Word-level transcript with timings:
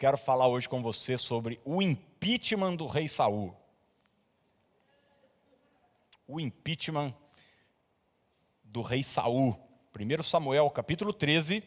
quero 0.00 0.16
falar 0.16 0.48
hoje 0.48 0.66
com 0.66 0.80
você 0.80 1.18
sobre 1.18 1.60
o 1.62 1.82
impeachment 1.82 2.74
do 2.74 2.86
rei 2.86 3.06
Saul. 3.06 3.54
O 6.26 6.40
impeachment 6.40 7.14
do 8.64 8.80
rei 8.80 9.02
Saul. 9.02 9.54
1 9.94 10.22
Samuel, 10.22 10.70
capítulo 10.70 11.12
13, 11.12 11.62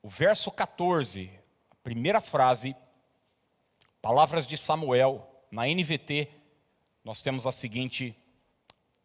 o 0.00 0.08
verso 0.08 0.50
14, 0.50 1.30
a 1.70 1.74
primeira 1.84 2.18
frase, 2.18 2.74
palavras 4.00 4.46
de 4.46 4.56
Samuel, 4.56 5.44
na 5.50 5.66
NVT, 5.66 6.30
nós 7.04 7.20
temos 7.20 7.46
a 7.46 7.52
seguinte 7.52 8.16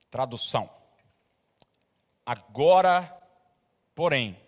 tradução: 0.09 0.69
Agora, 2.25 3.21
porém, 3.93 4.39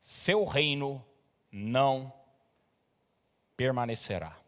seu 0.00 0.44
reino 0.44 1.04
não 1.50 2.17
permanecerá. 3.58 4.38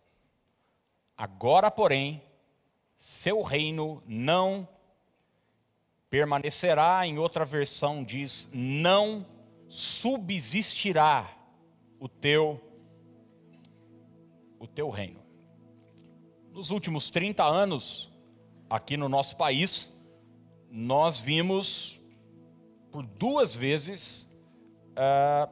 Agora, 1.16 1.69
porém, 1.69 2.23
seu 2.97 3.43
reino 3.43 4.01
não 4.07 4.67
permanecerá. 6.09 7.05
Em 7.07 7.19
outra 7.19 7.45
versão 7.45 8.05
diz: 8.05 8.48
não 8.53 9.27
subsistirá 9.69 11.29
o 11.98 12.09
teu 12.09 12.59
o 14.61 14.67
teu 14.67 14.91
reino. 14.91 15.20
Nos 16.53 16.70
últimos 16.70 17.11
30 17.11 17.42
anos, 17.42 18.12
aqui 18.69 18.97
no 18.97 19.09
nosso 19.09 19.37
país, 19.37 19.91
nós 20.70 21.19
vimos 21.19 21.98
por 22.92 23.06
duas 23.06 23.55
vezes 23.55 24.29
uh, 24.92 25.51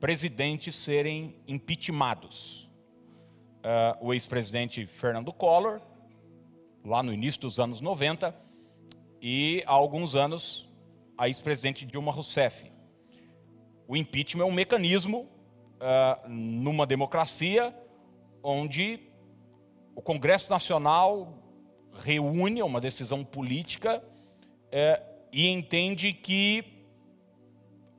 presidentes 0.00 0.74
serem 0.74 1.36
impeachmentados. 1.46 2.69
Uh, 3.60 4.06
o 4.06 4.14
ex-presidente 4.14 4.86
Fernando 4.86 5.32
Collor, 5.32 5.80
lá 6.84 7.02
no 7.02 7.12
início 7.12 7.40
dos 7.40 7.60
anos 7.60 7.80
90, 7.80 8.34
e 9.20 9.62
há 9.66 9.72
alguns 9.72 10.14
anos 10.14 10.68
a 11.16 11.28
ex-presidente 11.28 11.84
Dilma 11.84 12.10
Rousseff. 12.10 12.72
O 13.86 13.96
impeachment 13.96 14.44
é 14.44 14.46
um 14.46 14.52
mecanismo 14.52 15.28
uh, 15.76 16.28
numa 16.28 16.86
democracia 16.86 17.74
onde 18.42 19.00
o 19.94 20.00
Congresso 20.00 20.50
Nacional 20.50 21.34
reúne 22.02 22.62
uma 22.62 22.80
decisão 22.80 23.22
política 23.22 24.02
uh, 24.02 25.26
e 25.32 25.48
entende 25.48 26.12
que 26.12 26.64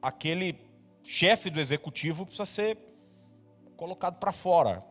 aquele 0.02 0.58
chefe 1.04 1.50
do 1.50 1.60
executivo 1.60 2.26
precisa 2.26 2.46
ser 2.46 2.78
colocado 3.78 4.18
para 4.18 4.32
fora. 4.32 4.84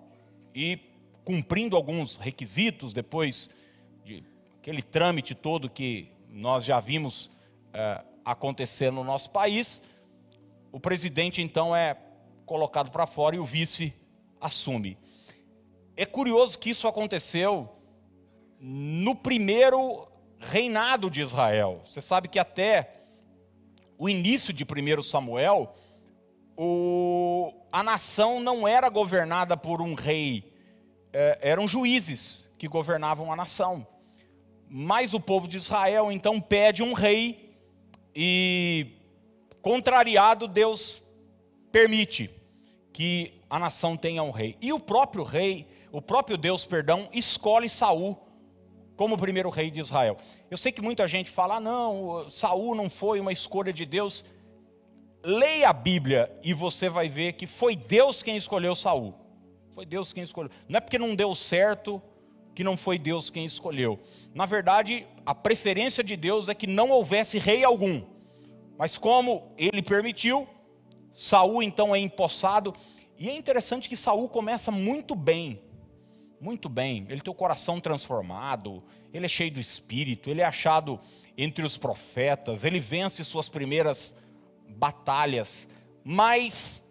E 0.54 0.78
cumprindo 1.24 1.76
alguns 1.76 2.16
requisitos, 2.16 2.92
depois 2.92 3.48
de 4.04 4.24
aquele 4.58 4.82
trâmite 4.82 5.34
todo 5.34 5.70
que 5.70 6.10
nós 6.28 6.64
já 6.64 6.80
vimos 6.80 7.30
é, 7.72 8.04
acontecer 8.24 8.90
no 8.90 9.04
nosso 9.04 9.30
país, 9.30 9.82
o 10.72 10.78
presidente 10.78 11.42
então 11.42 11.74
é 11.74 11.96
colocado 12.46 12.90
para 12.90 13.06
fora 13.06 13.36
e 13.36 13.38
o 13.38 13.44
vice 13.44 13.92
assume. 14.40 14.98
É 15.96 16.06
curioso 16.06 16.58
que 16.58 16.70
isso 16.70 16.88
aconteceu 16.88 17.68
no 18.60 19.14
primeiro 19.14 20.08
reinado 20.38 21.10
de 21.10 21.20
Israel. 21.20 21.82
Você 21.84 22.00
sabe 22.00 22.28
que 22.28 22.38
até 22.38 22.92
o 23.98 24.08
início 24.08 24.52
de 24.52 24.64
1 24.64 25.02
Samuel, 25.02 25.74
o, 26.62 27.54
a 27.72 27.82
nação 27.82 28.38
não 28.38 28.68
era 28.68 28.90
governada 28.90 29.56
por 29.56 29.80
um 29.80 29.94
rei, 29.94 30.52
é, 31.10 31.38
eram 31.40 31.66
juízes 31.66 32.50
que 32.58 32.68
governavam 32.68 33.32
a 33.32 33.36
nação. 33.36 33.86
Mas 34.68 35.14
o 35.14 35.20
povo 35.20 35.48
de 35.48 35.56
Israel 35.56 36.12
então 36.12 36.38
pede 36.38 36.82
um 36.82 36.92
rei 36.92 37.56
e, 38.14 38.88
contrariado, 39.62 40.46
Deus 40.46 41.02
permite 41.72 42.28
que 42.92 43.40
a 43.48 43.58
nação 43.58 43.96
tenha 43.96 44.22
um 44.22 44.30
rei. 44.30 44.58
E 44.60 44.70
o 44.70 44.78
próprio 44.78 45.24
rei, 45.24 45.66
o 45.90 46.02
próprio 46.02 46.36
Deus, 46.36 46.66
perdão, 46.66 47.08
escolhe 47.10 47.70
Saul 47.70 48.18
como 48.96 49.14
o 49.14 49.18
primeiro 49.18 49.48
rei 49.48 49.70
de 49.70 49.80
Israel. 49.80 50.18
Eu 50.50 50.58
sei 50.58 50.70
que 50.72 50.82
muita 50.82 51.08
gente 51.08 51.30
fala: 51.30 51.56
ah, 51.56 51.60
não, 51.60 52.28
Saul 52.28 52.74
não 52.74 52.90
foi 52.90 53.18
uma 53.18 53.32
escolha 53.32 53.72
de 53.72 53.86
Deus. 53.86 54.26
Leia 55.22 55.68
a 55.68 55.72
Bíblia 55.72 56.32
e 56.42 56.54
você 56.54 56.88
vai 56.88 57.08
ver 57.08 57.34
que 57.34 57.46
foi 57.46 57.76
Deus 57.76 58.22
quem 58.22 58.36
escolheu 58.36 58.74
Saul. 58.74 59.14
Foi 59.70 59.84
Deus 59.84 60.12
quem 60.12 60.22
escolheu. 60.22 60.50
Não 60.68 60.78
é 60.78 60.80
porque 60.80 60.98
não 60.98 61.14
deu 61.14 61.34
certo 61.34 62.02
que 62.54 62.64
não 62.64 62.76
foi 62.76 62.98
Deus 62.98 63.30
quem 63.30 63.44
escolheu. 63.44 63.98
Na 64.34 64.46
verdade, 64.46 65.06
a 65.24 65.34
preferência 65.34 66.02
de 66.02 66.16
Deus 66.16 66.48
é 66.48 66.54
que 66.54 66.66
não 66.66 66.90
houvesse 66.90 67.38
rei 67.38 67.64
algum. 67.64 68.02
Mas 68.78 68.96
como 68.96 69.52
ele 69.58 69.82
permitiu, 69.82 70.48
Saul 71.12 71.62
então 71.62 71.94
é 71.94 71.98
empossado. 71.98 72.74
E 73.18 73.28
é 73.28 73.36
interessante 73.36 73.88
que 73.88 73.96
Saul 73.96 74.28
começa 74.28 74.70
muito 74.70 75.14
bem. 75.14 75.62
Muito 76.40 76.68
bem. 76.68 77.06
Ele 77.10 77.20
tem 77.20 77.30
o 77.30 77.36
coração 77.36 77.78
transformado, 77.78 78.82
ele 79.12 79.26
é 79.26 79.28
cheio 79.28 79.50
do 79.50 79.60
espírito, 79.60 80.30
ele 80.30 80.40
é 80.40 80.44
achado 80.44 80.98
entre 81.36 81.64
os 81.64 81.76
profetas, 81.76 82.64
ele 82.64 82.80
vence 82.80 83.22
suas 83.22 83.50
primeiras 83.50 84.14
batalhas. 84.76 85.68
Mas 86.04 86.84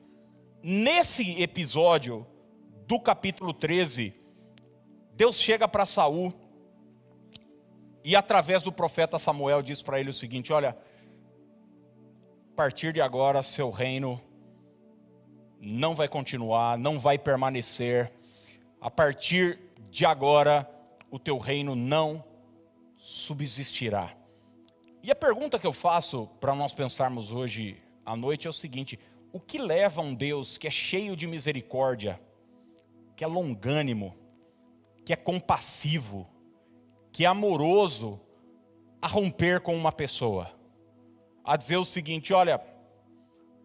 nesse 0.61 1.41
episódio 1.41 2.25
do 2.85 2.99
capítulo 2.99 3.53
13, 3.53 4.13
Deus 5.13 5.37
chega 5.39 5.67
para 5.67 5.85
Saul 5.85 6.33
e 8.03 8.15
através 8.15 8.63
do 8.63 8.71
profeta 8.71 9.19
Samuel 9.19 9.61
diz 9.61 9.81
para 9.81 9.99
ele 9.99 10.09
o 10.09 10.13
seguinte: 10.13 10.53
olha, 10.53 10.77
a 12.51 12.55
partir 12.55 12.93
de 12.93 13.01
agora 13.01 13.43
seu 13.43 13.69
reino 13.69 14.21
não 15.59 15.95
vai 15.95 16.07
continuar, 16.07 16.77
não 16.77 16.97
vai 16.97 17.17
permanecer. 17.17 18.11
A 18.79 18.89
partir 18.89 19.59
de 19.89 20.05
agora 20.05 20.69
o 21.11 21.19
teu 21.19 21.37
reino 21.37 21.75
não 21.75 22.23
subsistirá. 22.95 24.18
E 25.01 25.11
a 25.11 25.15
pergunta 25.15 25.57
que 25.57 25.65
eu 25.65 25.71
faço 25.71 26.27
para 26.41 26.53
nós 26.53 26.73
pensarmos 26.73 27.31
hoje 27.31 27.81
à 28.05 28.15
noite 28.15 28.47
é 28.47 28.49
o 28.49 28.53
seguinte: 28.53 28.99
o 29.31 29.39
que 29.39 29.57
leva 29.57 30.01
um 30.01 30.13
Deus 30.13 30.57
que 30.57 30.67
é 30.67 30.71
cheio 30.71 31.15
de 31.15 31.25
misericórdia, 31.25 32.19
que 33.15 33.23
é 33.23 33.27
longânimo, 33.27 34.15
que 35.05 35.13
é 35.13 35.15
compassivo, 35.15 36.27
que 37.11 37.23
é 37.23 37.27
amoroso, 37.27 38.19
a 39.01 39.07
romper 39.07 39.61
com 39.61 39.75
uma 39.75 39.91
pessoa? 39.91 40.51
A 41.45 41.55
dizer 41.55 41.77
o 41.77 41.85
seguinte: 41.85 42.33
olha, 42.33 42.61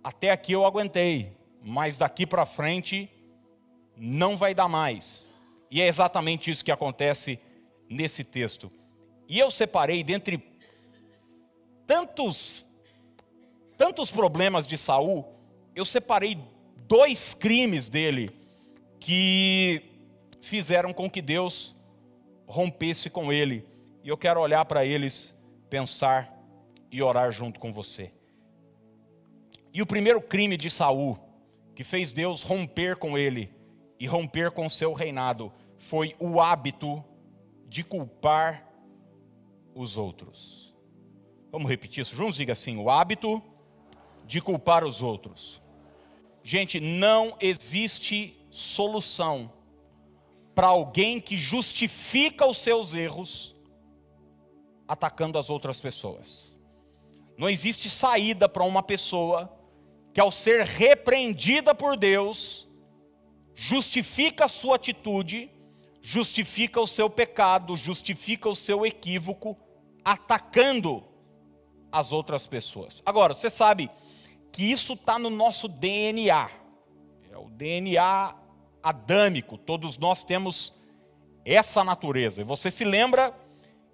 até 0.04 0.30
aqui 0.30 0.52
eu 0.52 0.64
aguentei, 0.64 1.36
mas 1.60 1.98
daqui 1.98 2.24
para 2.24 2.46
frente 2.46 3.10
não 3.96 4.36
vai 4.36 4.54
dar 4.54 4.68
mais. 4.68 5.28
E 5.68 5.82
é 5.82 5.88
exatamente 5.88 6.48
isso 6.48 6.64
que 6.64 6.70
acontece 6.70 7.40
nesse 7.88 8.22
texto. 8.22 8.70
E 9.28 9.38
eu 9.38 9.50
separei 9.50 10.04
dentre 10.04 10.38
tantos 11.86 12.64
tantos 13.76 14.10
problemas 14.10 14.66
de 14.66 14.78
Saul, 14.78 15.26
eu 15.74 15.84
separei 15.84 16.38
dois 16.86 17.34
crimes 17.34 17.88
dele 17.88 18.30
que 19.00 19.82
fizeram 20.40 20.92
com 20.92 21.10
que 21.10 21.20
Deus 21.20 21.74
rompesse 22.46 23.10
com 23.10 23.32
ele. 23.32 23.66
E 24.02 24.08
eu 24.08 24.16
quero 24.16 24.40
olhar 24.40 24.64
para 24.64 24.84
eles, 24.84 25.34
pensar 25.68 26.32
e 26.90 27.02
orar 27.02 27.32
junto 27.32 27.58
com 27.58 27.72
você. 27.72 28.10
E 29.72 29.82
o 29.82 29.86
primeiro 29.86 30.20
crime 30.20 30.56
de 30.56 30.70
Saul, 30.70 31.18
que 31.74 31.82
fez 31.82 32.12
Deus 32.12 32.42
romper 32.42 32.96
com 32.96 33.18
ele 33.18 33.50
e 33.98 34.06
romper 34.06 34.52
com 34.52 34.68
seu 34.68 34.92
reinado, 34.92 35.52
foi 35.78 36.14
o 36.20 36.40
hábito 36.40 37.02
de 37.66 37.82
culpar 37.82 38.70
os 39.74 39.98
outros. 39.98 40.73
Vamos 41.54 41.70
repetir 41.70 42.02
isso 42.02 42.16
juntos? 42.16 42.34
Diga 42.34 42.52
assim: 42.52 42.76
o 42.78 42.90
hábito 42.90 43.40
de 44.26 44.40
culpar 44.40 44.82
os 44.82 45.00
outros. 45.00 45.62
Gente, 46.42 46.80
não 46.80 47.36
existe 47.40 48.36
solução 48.50 49.52
para 50.52 50.66
alguém 50.66 51.20
que 51.20 51.36
justifica 51.36 52.44
os 52.44 52.58
seus 52.58 52.92
erros 52.92 53.54
atacando 54.88 55.38
as 55.38 55.48
outras 55.48 55.80
pessoas. 55.80 56.52
Não 57.38 57.48
existe 57.48 57.88
saída 57.88 58.48
para 58.48 58.64
uma 58.64 58.82
pessoa 58.82 59.56
que, 60.12 60.20
ao 60.20 60.32
ser 60.32 60.66
repreendida 60.66 61.72
por 61.72 61.96
Deus, 61.96 62.68
justifica 63.54 64.46
a 64.46 64.48
sua 64.48 64.74
atitude, 64.74 65.48
justifica 66.02 66.80
o 66.80 66.88
seu 66.88 67.08
pecado, 67.08 67.76
justifica 67.76 68.48
o 68.48 68.56
seu 68.56 68.84
equívoco, 68.84 69.56
atacando 70.04 71.13
as 71.94 72.10
outras 72.10 72.44
pessoas. 72.44 73.00
Agora, 73.06 73.34
você 73.34 73.48
sabe 73.48 73.88
que 74.50 74.64
isso 74.64 74.94
está 74.94 75.16
no 75.16 75.30
nosso 75.30 75.68
DNA. 75.68 76.50
é 77.30 77.38
o 77.38 77.48
DNA 77.48 78.34
adâmico. 78.82 79.56
Todos 79.56 79.96
nós 79.96 80.24
temos 80.24 80.74
essa 81.44 81.84
natureza. 81.84 82.40
E 82.40 82.44
você 82.44 82.68
se 82.68 82.84
lembra 82.84 83.32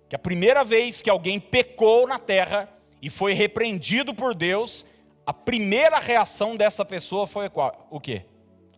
que 0.09 0.17
a 0.17 0.19
primeira 0.19 0.65
vez 0.65 1.03
que 1.03 1.11
alguém 1.11 1.39
pecou 1.39 2.07
na 2.09 2.19
terra 2.19 2.71
e 3.03 3.11
foi 3.11 3.35
repreendido 3.35 4.15
por 4.15 4.35
Deus, 4.35 4.87
a 5.27 5.35
primeira 5.35 5.99
reação 5.99 6.57
dessa 6.57 6.87
pessoa 6.87 7.27
foi 7.27 7.51
qual? 7.51 7.87
O 7.91 8.01
quê? 8.01 8.25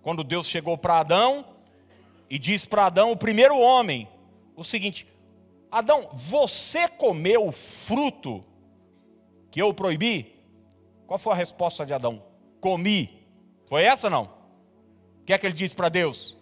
Quando 0.02 0.24
Deus 0.24 0.48
chegou 0.48 0.76
para 0.76 0.98
Adão 0.98 1.44
e 2.28 2.40
disse 2.40 2.66
para 2.66 2.86
Adão, 2.86 3.12
o 3.12 3.16
primeiro 3.16 3.56
homem, 3.56 4.08
o 4.56 4.64
seguinte: 4.64 5.06
Adão, 5.70 6.10
você 6.12 6.88
comeu 6.88 7.46
o 7.46 7.52
fruto 7.52 8.44
que 9.52 9.60
eu 9.60 9.72
proibi? 9.74 10.34
Qual 11.06 11.18
foi 11.18 11.34
a 11.34 11.36
resposta 11.36 11.84
de 11.84 11.92
Adão? 11.92 12.24
Comi. 12.58 13.28
Foi 13.68 13.84
essa 13.84 14.08
não? 14.08 14.24
O 15.20 15.24
que 15.26 15.32
é 15.32 15.38
que 15.38 15.46
ele 15.46 15.54
disse 15.54 15.76
para 15.76 15.90
Deus? 15.90 16.38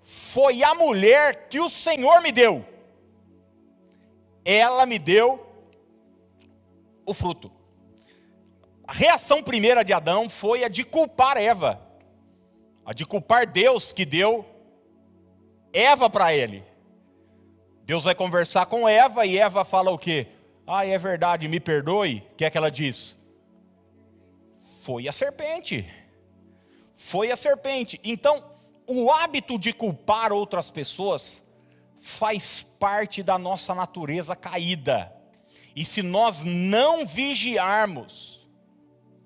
Foi 0.00 0.62
a 0.62 0.74
mulher 0.74 1.48
que 1.48 1.58
o 1.58 1.68
Senhor 1.68 2.22
me 2.22 2.30
deu. 2.30 2.64
Ela 4.44 4.86
me 4.86 4.96
deu 4.96 5.44
o 7.04 7.12
fruto. 7.12 7.50
A 8.86 8.92
reação 8.92 9.42
primeira 9.42 9.82
de 9.82 9.92
Adão 9.92 10.28
foi 10.28 10.62
a 10.62 10.68
de 10.68 10.84
culpar 10.84 11.36
Eva, 11.36 11.82
a 12.86 12.92
de 12.92 13.04
culpar 13.04 13.46
Deus 13.46 13.92
que 13.92 14.04
deu 14.04 14.46
Eva 15.72 16.08
para 16.08 16.32
ele. 16.32 16.62
Deus 17.82 18.04
vai 18.04 18.14
conversar 18.14 18.66
com 18.66 18.88
Eva 18.88 19.26
e 19.26 19.36
Eva 19.36 19.64
fala 19.64 19.90
o 19.90 19.98
quê? 19.98 20.28
Ah, 20.66 20.86
é 20.86 20.96
verdade, 20.96 21.46
me 21.46 21.60
perdoe. 21.60 22.26
O 22.32 22.36
que 22.36 22.44
é 22.44 22.50
que 22.50 22.56
ela 22.56 22.70
diz? 22.70 23.18
Foi 24.82 25.08
a 25.08 25.12
serpente. 25.12 25.86
Foi 26.94 27.30
a 27.30 27.36
serpente. 27.36 28.00
Então, 28.02 28.44
o 28.86 29.10
hábito 29.10 29.58
de 29.58 29.72
culpar 29.72 30.32
outras 30.32 30.70
pessoas 30.70 31.42
faz 31.98 32.62
parte 32.78 33.22
da 33.22 33.38
nossa 33.38 33.74
natureza 33.74 34.34
caída. 34.34 35.12
E 35.74 35.84
se 35.84 36.02
nós 36.02 36.44
não 36.44 37.04
vigiarmos, 37.04 38.46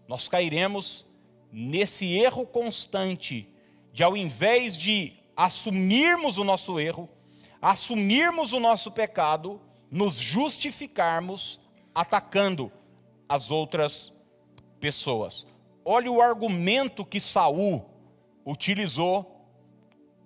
nós 0.07 0.29
cairemos 0.29 1.07
nesse 1.53 2.17
erro 2.17 2.47
constante 2.47 3.53
de, 3.93 4.03
ao 4.03 4.17
invés 4.17 4.77
de 4.77 5.15
assumirmos 5.37 6.39
o 6.39 6.45
nosso 6.45 6.81
erro, 6.81 7.09
assumirmos 7.61 8.53
o 8.53 8.61
nosso 8.61 8.91
pecado, 8.91 9.61
nos 9.91 10.15
justificarmos 10.15 11.61
atacando 11.95 12.71
as 13.29 13.51
outras 13.51 14.13
pessoas. 14.81 15.47
Olha 15.85 16.11
o 16.11 16.21
argumento 16.21 17.05
que 17.05 17.21
Saul 17.21 17.85
utilizou 18.45 19.35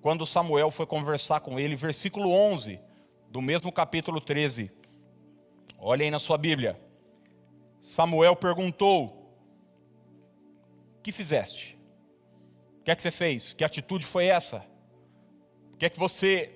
quando 0.00 0.26
Samuel 0.26 0.70
foi 0.70 0.87
conversar 0.87 1.41
com 1.41 1.59
ele, 1.59 1.76
versículo 1.76 2.31
11 2.31 2.81
do 3.31 3.41
mesmo 3.41 3.73
capítulo 3.73 4.20
13. 4.20 4.70
Olha 5.79 6.05
aí 6.05 6.11
na 6.11 6.19
sua 6.19 6.37
Bíblia. 6.37 6.79
Samuel 7.81 8.37
perguntou: 8.37 9.35
Que 11.03 11.11
fizeste? 11.11 11.79
O 12.81 12.85
que 12.85 12.91
é 12.91 12.97
que 12.97 13.03
você 13.03 13.11
fez? 13.11 13.55
Que 13.55 13.64
atitude 13.64 14.05
foi 14.05 14.26
essa? 14.26 14.64
O 15.73 15.76
que 15.76 15.87
é 15.87 15.91
que 15.91 15.99
você 15.99 16.53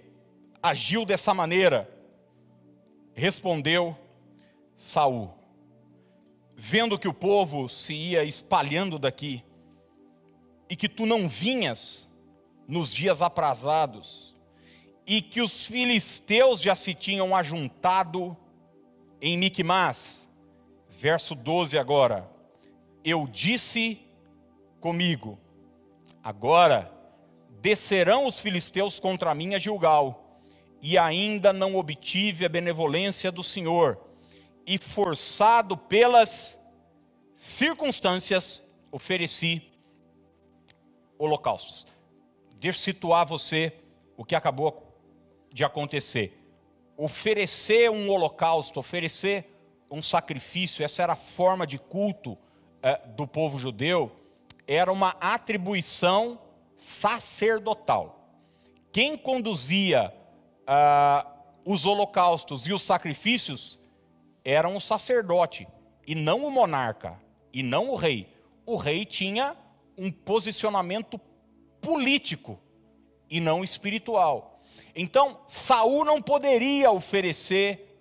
agiu 0.63 1.05
dessa 1.05 1.33
maneira? 1.33 1.96
Respondeu 3.19 3.97
Saul: 4.77 5.31
Vendo 6.55 6.99
que 6.99 7.09
o 7.09 7.15
povo 7.15 7.67
se 7.67 7.95
ia 7.95 8.23
espalhando 8.25 8.99
daqui 8.99 9.43
e 10.69 10.77
que 10.77 10.87
tu 10.87 11.07
não 11.07 11.27
vinhas 11.27 12.07
nos 12.69 12.93
dias 12.93 13.23
aprazados 13.23 14.37
e 15.07 15.23
que 15.23 15.41
os 15.41 15.67
filisteus 15.67 16.61
já 16.61 16.75
se 16.75 16.93
tinham 16.93 17.35
ajuntado 17.35 18.37
em 19.19 19.39
Micmas, 19.39 20.29
verso 20.91 21.35
12 21.35 21.79
agora. 21.79 22.31
Eu 23.03 23.27
disse 23.27 23.99
comigo: 24.79 25.39
Agora 26.23 26.93
descerão 27.63 28.27
os 28.27 28.39
filisteus 28.39 29.01
contra 29.01 29.35
mim 29.35 29.55
a 29.55 29.59
Gilgal, 29.59 30.26
e 30.89 30.97
ainda 30.97 31.53
não 31.53 31.75
obtive 31.75 32.47
a 32.47 32.49
benevolência 32.49 33.33
do 33.33 33.43
Senhor, 33.43 33.99
e 34.65 34.79
forçado 34.79 35.77
pelas 35.77 36.57
circunstâncias, 37.35 38.63
ofereci 38.93 39.69
holocaustos. 41.19 41.89
Deixa 42.61 42.79
eu 42.79 42.83
situar 42.85 43.27
você 43.27 43.73
o 44.17 44.25
que 44.25 44.37
acabou 44.37 44.97
de 45.53 45.65
acontecer. 45.65 46.41
Oferecer 46.97 47.91
um 47.91 48.09
holocausto, 48.09 48.79
oferecer 48.79 49.45
um 49.91 50.01
sacrifício, 50.01 50.85
essa 50.85 51.03
era 51.03 51.15
a 51.15 51.17
forma 51.17 51.67
de 51.67 51.81
culto 51.81 52.39
é, 52.81 52.97
do 53.09 53.27
povo 53.27 53.59
judeu, 53.59 54.13
era 54.69 54.93
uma 54.93 55.17
atribuição 55.21 56.39
sacerdotal. 56.77 58.31
Quem 58.93 59.19
conduzia 59.19 60.15
ah, 60.67 61.27
os 61.65 61.85
holocaustos 61.85 62.67
e 62.67 62.73
os 62.73 62.83
sacrifícios 62.83 63.79
eram 64.45 64.77
o 64.77 64.81
sacerdote, 64.81 65.67
e 66.07 66.15
não 66.15 66.45
o 66.45 66.51
monarca, 66.51 67.21
e 67.53 67.63
não 67.63 67.91
o 67.91 67.97
rei. 67.97 68.33
O 68.65 68.77
rei 68.77 69.05
tinha 69.05 69.57
um 69.99 70.11
posicionamento 70.11 71.21
político 71.81 72.61
e 73.29 73.41
não 73.41 73.65
espiritual. 73.65 74.61
Então, 74.95 75.41
Saul 75.47 76.05
não 76.05 76.23
poderia 76.23 76.91
oferecer 76.91 77.99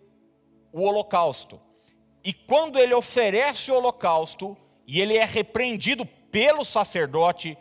o 0.71 0.83
holocausto. 0.83 1.59
E 2.23 2.33
quando 2.33 2.79
ele 2.79 2.93
oferece 2.93 3.71
o 3.71 3.75
holocausto, 3.75 4.57
e 4.87 5.01
ele 5.01 5.17
é 5.17 5.25
repreendido 5.25 6.05
pelo 6.05 6.63
sacerdote 6.63 7.57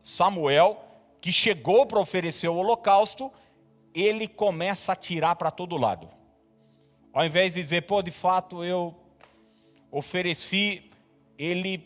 Samuel, 0.00 0.80
que 1.20 1.32
chegou 1.32 1.86
para 1.86 2.00
oferecer 2.00 2.48
o 2.48 2.56
holocausto, 2.56 3.32
ele 3.94 4.26
começa 4.28 4.92
a 4.92 4.96
tirar 4.96 5.36
para 5.36 5.50
todo 5.50 5.76
lado. 5.76 6.08
Ao 7.12 7.24
invés 7.24 7.54
de 7.54 7.60
dizer, 7.60 7.82
pô, 7.82 8.02
de 8.02 8.10
fato 8.10 8.64
eu 8.64 8.94
ofereci, 9.90 10.90
ele 11.38 11.78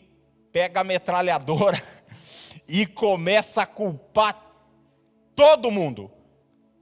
pega 0.51 0.79
a 0.79 0.83
metralhadora 0.83 1.81
e 2.67 2.85
começa 2.85 3.63
a 3.63 3.65
culpar 3.65 4.41
todo 5.35 5.69
mundo. 5.69 6.09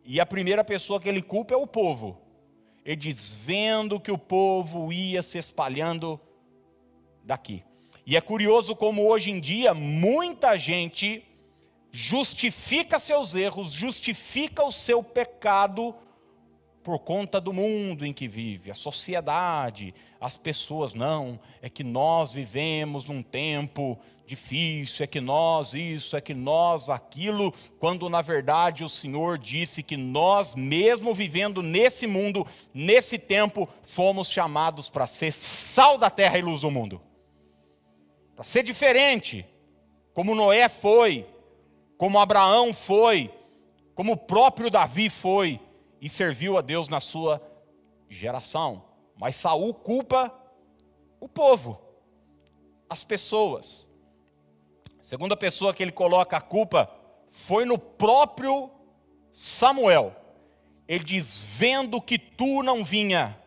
E 0.03 0.19
a 0.19 0.25
primeira 0.25 0.63
pessoa 0.63 0.99
que 0.99 1.09
ele 1.09 1.21
culpa 1.21 1.53
é 1.53 1.57
o 1.57 1.65
povo. 1.65 2.21
Ele 2.85 2.95
diz: 2.95 3.33
vendo 3.33 3.99
que 3.99 4.11
o 4.11 4.17
povo 4.17 4.93
ia 4.93 5.23
se 5.23 5.39
espalhando 5.39 6.19
daqui. 7.23 7.63
E 8.05 8.15
é 8.15 8.21
curioso 8.21 8.75
como 8.75 9.07
hoje 9.07 9.31
em 9.31 9.39
dia 9.39 9.73
muita 9.73 10.57
gente 10.57 11.23
justifica 11.95 12.99
seus 12.99 13.33
erros, 13.33 13.71
justifica 13.71 14.61
o 14.65 14.71
seu 14.71 15.01
pecado 15.01 15.95
por 16.83 16.99
conta 16.99 17.39
do 17.39 17.53
mundo 17.53 18.05
em 18.05 18.11
que 18.11 18.27
vive, 18.27 18.69
a 18.69 18.75
sociedade, 18.75 19.95
as 20.19 20.35
pessoas. 20.35 20.93
Não, 20.93 21.39
é 21.61 21.69
que 21.69 21.85
nós 21.85 22.33
vivemos 22.33 23.05
num 23.05 23.23
tempo 23.23 23.97
difícil, 24.25 25.05
é 25.05 25.07
que 25.07 25.21
nós 25.21 25.73
isso, 25.73 26.17
é 26.17 26.21
que 26.21 26.33
nós 26.33 26.89
aquilo, 26.89 27.53
quando 27.79 28.09
na 28.09 28.21
verdade 28.21 28.83
o 28.83 28.89
Senhor 28.89 29.37
disse 29.37 29.81
que 29.81 29.95
nós, 29.95 30.53
mesmo 30.53 31.13
vivendo 31.13 31.63
nesse 31.63 32.05
mundo, 32.05 32.45
nesse 32.73 33.17
tempo, 33.17 33.69
fomos 33.83 34.29
chamados 34.29 34.89
para 34.89 35.07
ser 35.07 35.31
sal 35.31 35.97
da 35.97 36.09
terra 36.09 36.37
e 36.37 36.41
luz 36.41 36.61
do 36.61 36.69
mundo 36.69 37.01
para 38.35 38.43
ser 38.43 38.63
diferente, 38.63 39.45
como 40.13 40.35
Noé 40.35 40.67
foi, 40.67 41.25
como 41.97 42.19
Abraão 42.19 42.73
foi, 42.73 43.33
como 43.93 44.13
o 44.13 44.17
próprio 44.17 44.69
Davi 44.69 45.09
foi 45.09 45.59
e 46.01 46.09
serviu 46.09 46.57
a 46.57 46.61
Deus 46.61 46.87
na 46.87 46.99
sua 46.99 47.41
geração. 48.09 48.83
Mas 49.17 49.35
Saul 49.35 49.73
culpa 49.73 50.33
o 51.19 51.27
povo, 51.27 51.81
as 52.89 53.03
pessoas. 53.03 53.87
segunda 55.01 55.37
pessoa 55.37 55.73
que 55.73 55.81
ele 55.81 55.91
coloca 55.91 56.37
a 56.37 56.41
culpa 56.41 56.89
foi 57.29 57.65
no 57.65 57.77
próprio 57.77 58.69
Samuel. 59.33 60.15
Ele 60.87 61.03
diz: 61.03 61.43
Vendo 61.57 62.01
que 62.01 62.19
tu 62.19 62.61
não 62.61 62.83
vinha 62.83 63.39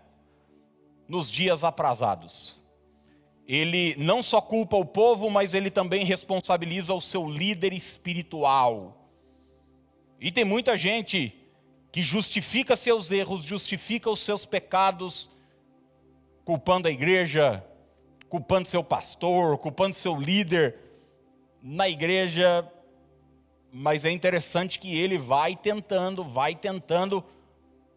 nos 1.07 1.31
dias 1.31 1.64
aprazados 1.64 2.58
ele 3.49 3.97
não 3.97 4.23
só 4.23 4.43
culpa 4.43 4.76
o 4.76 4.85
povo, 4.85 5.31
mas 5.31 5.55
ele 5.55 5.71
também 5.71 6.05
responsabiliza 6.05 6.93
o 6.93 7.00
seu 7.00 7.26
líder 7.26 7.73
espiritual. 7.73 9.11
E 10.21 10.31
tem 10.31 10.45
muita 10.45 10.76
gente 10.76 11.35
que 11.90 12.02
justifica 12.02 12.76
seus 12.76 13.11
erros, 13.11 13.43
justifica 13.43 14.11
os 14.11 14.21
seus 14.21 14.45
pecados, 14.45 15.31
culpando 16.45 16.88
a 16.88 16.90
igreja, 16.90 17.64
culpando 18.28 18.69
seu 18.69 18.85
pastor, 18.85 19.57
culpando 19.57 19.95
seu 19.95 20.14
líder, 20.21 20.76
na 21.62 21.88
igreja, 21.88 22.71
mas 23.73 24.05
é 24.05 24.11
interessante 24.11 24.78
que 24.78 24.95
ele 24.97 25.17
vai 25.17 25.57
tentando, 25.57 26.23
vai 26.23 26.55
tentando, 26.55 27.25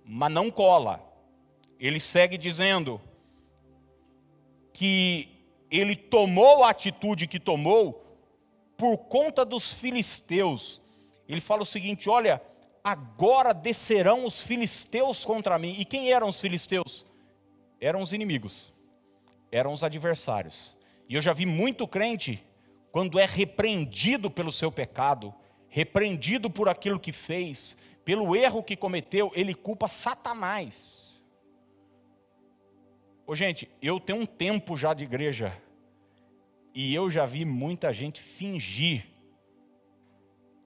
mas 0.06 0.32
não 0.32 0.50
cola. 0.50 1.06
Ele 1.78 2.00
segue 2.00 2.38
dizendo 2.38 3.02
que 4.74 5.41
ele 5.72 5.96
tomou 5.96 6.64
a 6.64 6.70
atitude 6.70 7.26
que 7.26 7.40
tomou 7.40 8.06
por 8.76 8.98
conta 8.98 9.46
dos 9.46 9.74
filisteus. 9.74 10.82
Ele 11.28 11.40
fala 11.40 11.62
o 11.62 11.66
seguinte: 11.66 12.10
olha, 12.10 12.42
agora 12.84 13.54
descerão 13.54 14.26
os 14.26 14.42
filisteus 14.42 15.24
contra 15.24 15.58
mim. 15.58 15.76
E 15.80 15.86
quem 15.86 16.12
eram 16.12 16.28
os 16.28 16.42
filisteus? 16.42 17.06
Eram 17.80 18.02
os 18.02 18.12
inimigos, 18.12 18.74
eram 19.52 19.72
os 19.72 19.84
adversários. 19.84 20.78
E 21.08 21.16
eu 21.16 21.22
já 21.22 21.34
vi 21.34 21.46
muito 21.46 21.88
crente, 21.88 22.44
quando 22.92 23.18
é 23.18 23.26
repreendido 23.26 24.30
pelo 24.30 24.52
seu 24.52 24.72
pecado, 24.72 25.34
repreendido 25.70 26.50
por 26.50 26.68
aquilo 26.68 27.00
que 27.00 27.12
fez, 27.12 27.78
pelo 28.04 28.36
erro 28.36 28.62
que 28.62 28.76
cometeu, 28.76 29.32
ele 29.34 29.54
culpa 29.54 29.88
Satanás. 29.88 31.01
Ô, 33.32 33.36
gente, 33.36 33.72
eu 33.82 33.98
tenho 33.98 34.20
um 34.20 34.26
tempo 34.26 34.76
já 34.76 34.94
de 34.94 35.06
igreja, 35.06 35.58
e 36.76 36.94
eu 36.94 37.10
já 37.10 37.26
vi 37.26 37.46
muita 37.46 37.94
gente 37.94 38.22
fingir 38.22 39.08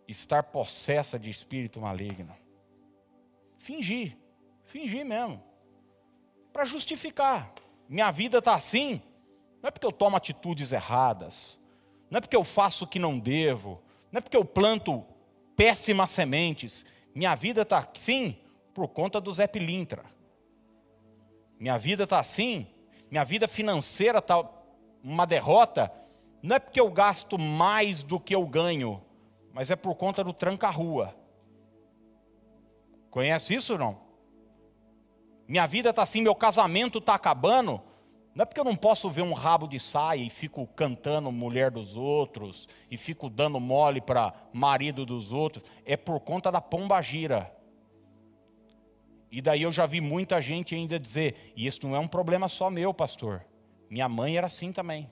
estar 0.08 0.42
possessa 0.42 1.20
de 1.20 1.30
espírito 1.30 1.80
maligno. 1.80 2.36
Fingir, 3.60 4.18
fingir 4.64 5.06
mesmo. 5.06 5.44
Para 6.52 6.66
justificar. 6.66 7.54
Minha 7.88 8.10
vida 8.10 8.40
está 8.40 8.56
assim, 8.56 9.00
não 9.62 9.68
é 9.68 9.72
porque 9.72 9.86
eu 9.86 9.92
tomo 9.92 10.18
atitudes 10.18 10.72
erradas, 10.72 11.60
não 12.10 12.18
é 12.18 12.20
porque 12.20 12.36
eu 12.36 12.44
faço 12.44 12.86
o 12.86 12.88
que 12.88 12.98
não 12.98 13.20
devo, 13.20 13.80
não 14.12 14.18
é 14.18 14.22
porque 14.22 14.38
eu 14.38 14.44
planto 14.44 15.06
péssimas 15.56 16.10
sementes. 16.10 16.84
Minha 17.14 17.36
vida 17.36 17.62
está 17.62 17.88
assim 17.96 18.40
por 18.74 18.88
conta 18.88 19.22
do 19.22 19.32
Zé 19.32 19.46
Pilintra. 19.46 20.15
Minha 21.60 21.78
vida 21.78 22.04
está 22.04 22.20
assim, 22.20 22.68
minha 23.10 23.24
vida 23.24 23.48
financeira 23.48 24.20
está 24.20 24.44
uma 25.04 25.26
derrota, 25.26 25.92
não 26.42 26.56
é 26.56 26.60
porque 26.60 26.80
eu 26.80 26.92
gasto 26.92 27.38
mais 27.40 28.04
do 28.04 28.20
que 28.20 28.36
eu 28.36 28.46
ganho, 28.46 29.02
mas 29.54 29.72
é 29.72 29.76
por 29.76 29.96
conta 29.96 30.24
do 30.24 30.34
tranca-rua. 30.34 31.16
Conhece 33.10 33.56
isso 33.56 33.74
ou 33.74 33.80
não? 33.80 34.06
Minha 35.48 35.66
vida 35.66 35.92
está 35.92 36.04
assim, 36.04 36.22
meu 36.22 36.36
casamento 36.36 37.00
está 37.00 37.16
acabando. 37.16 37.82
Não 38.34 38.44
é 38.44 38.46
porque 38.46 38.60
eu 38.60 38.66
não 38.66 38.76
posso 38.76 39.10
ver 39.10 39.22
um 39.22 39.32
rabo 39.32 39.66
de 39.66 39.80
saia 39.80 40.22
e 40.22 40.30
fico 40.30 40.68
cantando 40.68 41.32
mulher 41.32 41.72
dos 41.72 41.96
outros, 41.96 42.68
e 42.92 42.98
fico 42.98 43.30
dando 43.30 43.60
mole 43.62 44.02
para 44.02 44.34
marido 44.52 45.06
dos 45.06 45.32
outros, 45.32 45.64
é 45.86 45.96
por 45.96 46.20
conta 46.20 46.52
da 46.52 46.60
pomba 46.60 47.02
gira. 47.02 47.55
E 49.36 49.42
daí 49.42 49.64
eu 49.64 49.72
já 49.74 49.86
vi 49.86 50.00
muita 50.00 50.40
gente 50.40 50.74
ainda 50.74 50.98
dizer, 50.98 51.52
e 51.58 51.68
isso 51.68 51.86
não 51.86 51.94
é 51.94 52.00
um 52.00 52.08
problema 52.08 52.48
só 52.48 52.70
meu, 52.70 52.94
pastor. 52.94 53.46
Minha 53.90 54.08
mãe 54.08 54.38
era 54.38 54.48
assim 54.48 54.72
também. 54.72 55.12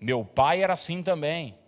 Meu 0.00 0.24
pai 0.24 0.62
era 0.62 0.72
assim 0.72 1.02
também. 1.02 1.58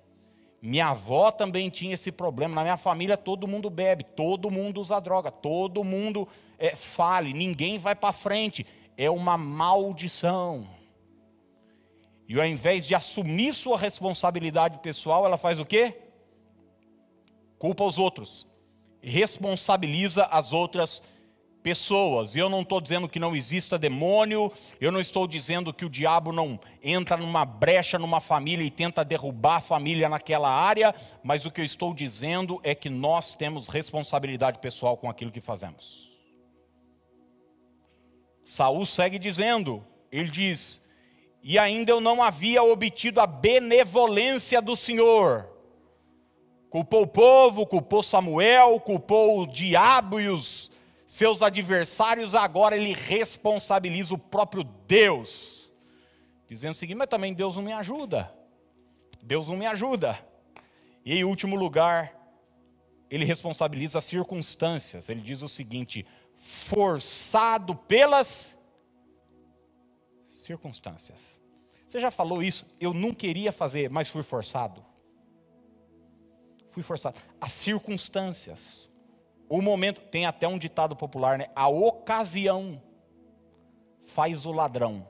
Minha 0.62 0.88
avó 0.88 1.30
também 1.30 1.68
tinha 1.68 1.92
esse 1.92 2.10
problema. 2.10 2.54
Na 2.54 2.62
minha 2.62 2.78
família 2.78 3.14
todo 3.14 3.46
mundo 3.46 3.68
bebe, 3.68 4.04
todo 4.04 4.50
mundo 4.50 4.80
usa 4.80 4.98
droga, 4.98 5.30
todo 5.30 5.84
mundo 5.84 6.26
é, 6.58 6.74
fale, 6.74 7.34
ninguém 7.34 7.76
vai 7.76 7.94
para 7.94 8.10
frente. 8.10 8.64
É 8.96 9.10
uma 9.10 9.36
maldição. 9.36 10.66
E 12.26 12.40
ao 12.40 12.46
invés 12.46 12.86
de 12.86 12.94
assumir 12.94 13.52
sua 13.52 13.76
responsabilidade 13.76 14.78
pessoal, 14.78 15.26
ela 15.26 15.36
faz 15.36 15.60
o 15.60 15.66
quê? 15.66 15.94
Culpa 17.58 17.84
os 17.84 17.98
outros. 17.98 18.48
Responsabiliza 19.02 20.24
as 20.24 20.54
outras 20.54 21.00
pessoas 21.00 21.17
pessoas. 21.62 22.34
Eu 22.34 22.48
não 22.48 22.62
estou 22.62 22.80
dizendo 22.80 23.08
que 23.08 23.18
não 23.18 23.34
exista 23.34 23.78
demônio, 23.78 24.52
eu 24.80 24.90
não 24.90 25.00
estou 25.00 25.26
dizendo 25.26 25.72
que 25.72 25.84
o 25.84 25.90
diabo 25.90 26.32
não 26.32 26.58
entra 26.82 27.16
numa 27.16 27.44
brecha 27.44 27.98
numa 27.98 28.20
família 28.20 28.64
e 28.64 28.70
tenta 28.70 29.04
derrubar 29.04 29.56
a 29.56 29.60
família 29.60 30.08
naquela 30.08 30.48
área, 30.48 30.94
mas 31.22 31.44
o 31.44 31.50
que 31.50 31.60
eu 31.60 31.64
estou 31.64 31.92
dizendo 31.92 32.60
é 32.62 32.74
que 32.74 32.88
nós 32.88 33.34
temos 33.34 33.68
responsabilidade 33.68 34.58
pessoal 34.58 34.96
com 34.96 35.10
aquilo 35.10 35.30
que 35.30 35.40
fazemos. 35.40 36.16
Saul 38.44 38.86
segue 38.86 39.18
dizendo, 39.18 39.84
ele 40.10 40.30
diz: 40.30 40.80
"E 41.42 41.58
ainda 41.58 41.92
eu 41.92 42.00
não 42.00 42.22
havia 42.22 42.62
obtido 42.62 43.20
a 43.20 43.26
benevolência 43.26 44.62
do 44.62 44.74
Senhor." 44.74 45.48
Culpou 46.70 47.02
o 47.02 47.06
povo, 47.06 47.66
culpou 47.66 48.02
Samuel, 48.02 48.78
culpou 48.80 49.40
o 49.40 49.46
diabo 49.46 50.20
e 50.20 50.28
os 50.28 50.70
seus 51.08 51.40
adversários, 51.40 52.34
agora 52.34 52.76
ele 52.76 52.92
responsabiliza 52.92 54.12
o 54.12 54.18
próprio 54.18 54.62
Deus, 54.62 55.72
dizendo 56.46 56.72
o 56.72 56.74
seguinte: 56.74 56.98
mas 56.98 57.08
também 57.08 57.32
Deus 57.32 57.56
não 57.56 57.62
me 57.62 57.72
ajuda, 57.72 58.30
Deus 59.24 59.48
não 59.48 59.56
me 59.56 59.64
ajuda. 59.64 60.22
E 61.02 61.14
em 61.14 61.24
último 61.24 61.56
lugar, 61.56 62.14
ele 63.08 63.24
responsabiliza 63.24 63.96
as 63.96 64.04
circunstâncias, 64.04 65.08
ele 65.08 65.22
diz 65.22 65.40
o 65.40 65.48
seguinte: 65.48 66.06
forçado 66.34 67.74
pelas 67.74 68.54
circunstâncias. 70.26 71.40
Você 71.86 72.02
já 72.02 72.10
falou 72.10 72.42
isso? 72.42 72.66
Eu 72.78 72.92
não 72.92 73.14
queria 73.14 73.50
fazer, 73.50 73.88
mas 73.88 74.10
fui 74.10 74.22
forçado. 74.22 74.84
Fui 76.66 76.82
forçado. 76.82 77.18
As 77.40 77.52
circunstâncias 77.52 78.87
o 79.48 79.62
momento, 79.62 80.00
tem 80.00 80.26
até 80.26 80.46
um 80.46 80.58
ditado 80.58 80.94
popular, 80.94 81.38
né? 81.38 81.48
A 81.56 81.68
ocasião 81.68 82.82
faz 84.08 84.44
o 84.44 84.52
ladrão. 84.52 85.08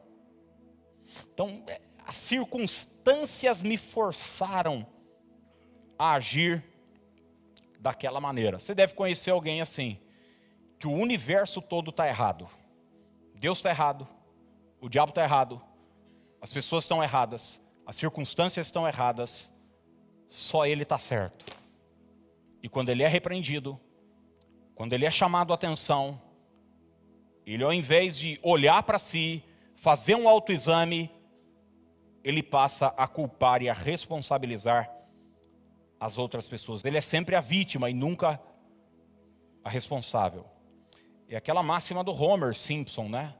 Então, 1.33 1.62
é, 1.66 1.80
as 2.07 2.16
circunstâncias 2.16 3.62
me 3.62 3.76
forçaram 3.76 4.87
a 5.99 6.14
agir 6.14 6.64
daquela 7.80 8.21
maneira. 8.21 8.59
Você 8.59 8.75
deve 8.75 8.95
conhecer 8.95 9.30
alguém 9.30 9.61
assim, 9.61 9.99
que 10.78 10.87
o 10.87 10.92
universo 10.92 11.61
todo 11.61 11.90
está 11.90 12.07
errado. 12.07 12.49
Deus 13.35 13.59
está 13.59 13.71
errado, 13.71 14.07
o 14.80 14.88
diabo 14.88 15.11
está 15.11 15.23
errado, 15.23 15.61
as 16.40 16.52
pessoas 16.52 16.85
estão 16.85 17.02
erradas, 17.02 17.61
as 17.87 17.97
circunstâncias 17.97 18.66
estão 18.66 18.87
erradas, 18.87 19.52
só 20.28 20.66
ele 20.66 20.83
está 20.83 20.99
certo. 20.99 21.47
E 22.62 22.68
quando 22.68 22.88
ele 22.88 23.02
é 23.02 23.09
repreendido, 23.09 23.80
quando 24.78 24.92
ele 24.92 25.04
é 25.04 25.11
chamado 25.11 25.52
a 25.52 25.56
atenção, 25.56 26.23
ele 27.44 27.64
ao 27.64 27.73
invés 27.73 28.16
de 28.16 28.38
olhar 28.44 28.80
para 28.85 28.97
si, 28.97 29.42
fazer 29.75 30.14
um 30.14 30.28
autoexame, 30.28 31.11
ele 32.23 32.44
passa 32.44 32.94
a 32.97 33.08
culpar 33.08 33.61
e 33.61 33.68
a 33.68 33.75
responsabilizar 33.75 34.88
as 35.99 36.16
outras 36.16 36.47
pessoas. 36.47 36.85
Ele 36.85 36.97
é 36.97 37.00
sempre 37.00 37.35
a 37.35 37.40
vítima 37.40 37.90
e 37.90 37.92
nunca 37.92 38.40
a 39.64 39.68
responsável. 39.68 40.47
É 41.28 41.35
aquela 41.35 41.61
máxima 41.61 42.04
do 42.04 42.12
Homer 42.12 42.54
Simpson, 42.54 43.08
né? 43.08 43.35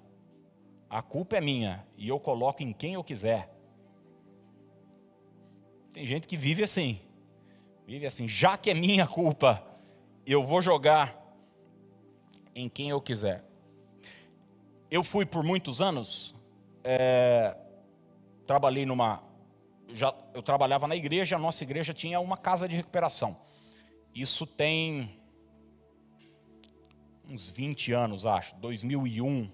A 0.90 1.00
culpa 1.02 1.37
é 1.37 1.40
minha 1.40 1.87
e 1.97 2.09
eu 2.09 2.18
coloco 2.18 2.64
em 2.64 2.73
quem 2.73 2.95
eu 2.95 3.04
quiser. 3.04 3.49
Tem 5.92 6.04
gente 6.04 6.26
que 6.26 6.37
vive 6.37 6.64
assim. 6.64 7.00
Vive 7.87 8.07
assim, 8.07 8.26
já 8.26 8.57
que 8.59 8.71
é 8.71 8.75
minha 8.75 9.07
culpa, 9.07 9.64
eu 10.26 10.45
vou 10.45 10.61
jogar 10.61 11.17
em 12.61 12.69
quem 12.69 12.91
eu 12.91 13.00
quiser. 13.00 13.45
Eu 14.91 15.05
fui 15.05 15.25
por 15.25 15.45
muitos 15.45 15.81
anos, 15.81 16.35
é, 16.83 17.57
trabalhei 18.47 18.85
numa. 18.85 19.23
Já, 19.91 20.12
eu 20.35 20.43
trabalhava 20.43 20.88
na 20.88 20.97
igreja, 20.97 21.37
a 21.37 21.38
nossa 21.38 21.62
igreja 21.62 21.95
tinha 21.95 22.19
uma 22.19 22.37
casa 22.37 22.69
de 22.69 22.75
recuperação. 22.75 23.37
Isso 24.15 24.45
tem 24.45 25.21
uns 27.29 27.49
20 27.49 27.93
anos, 27.93 28.27
acho, 28.27 28.57
2001, 28.57 29.50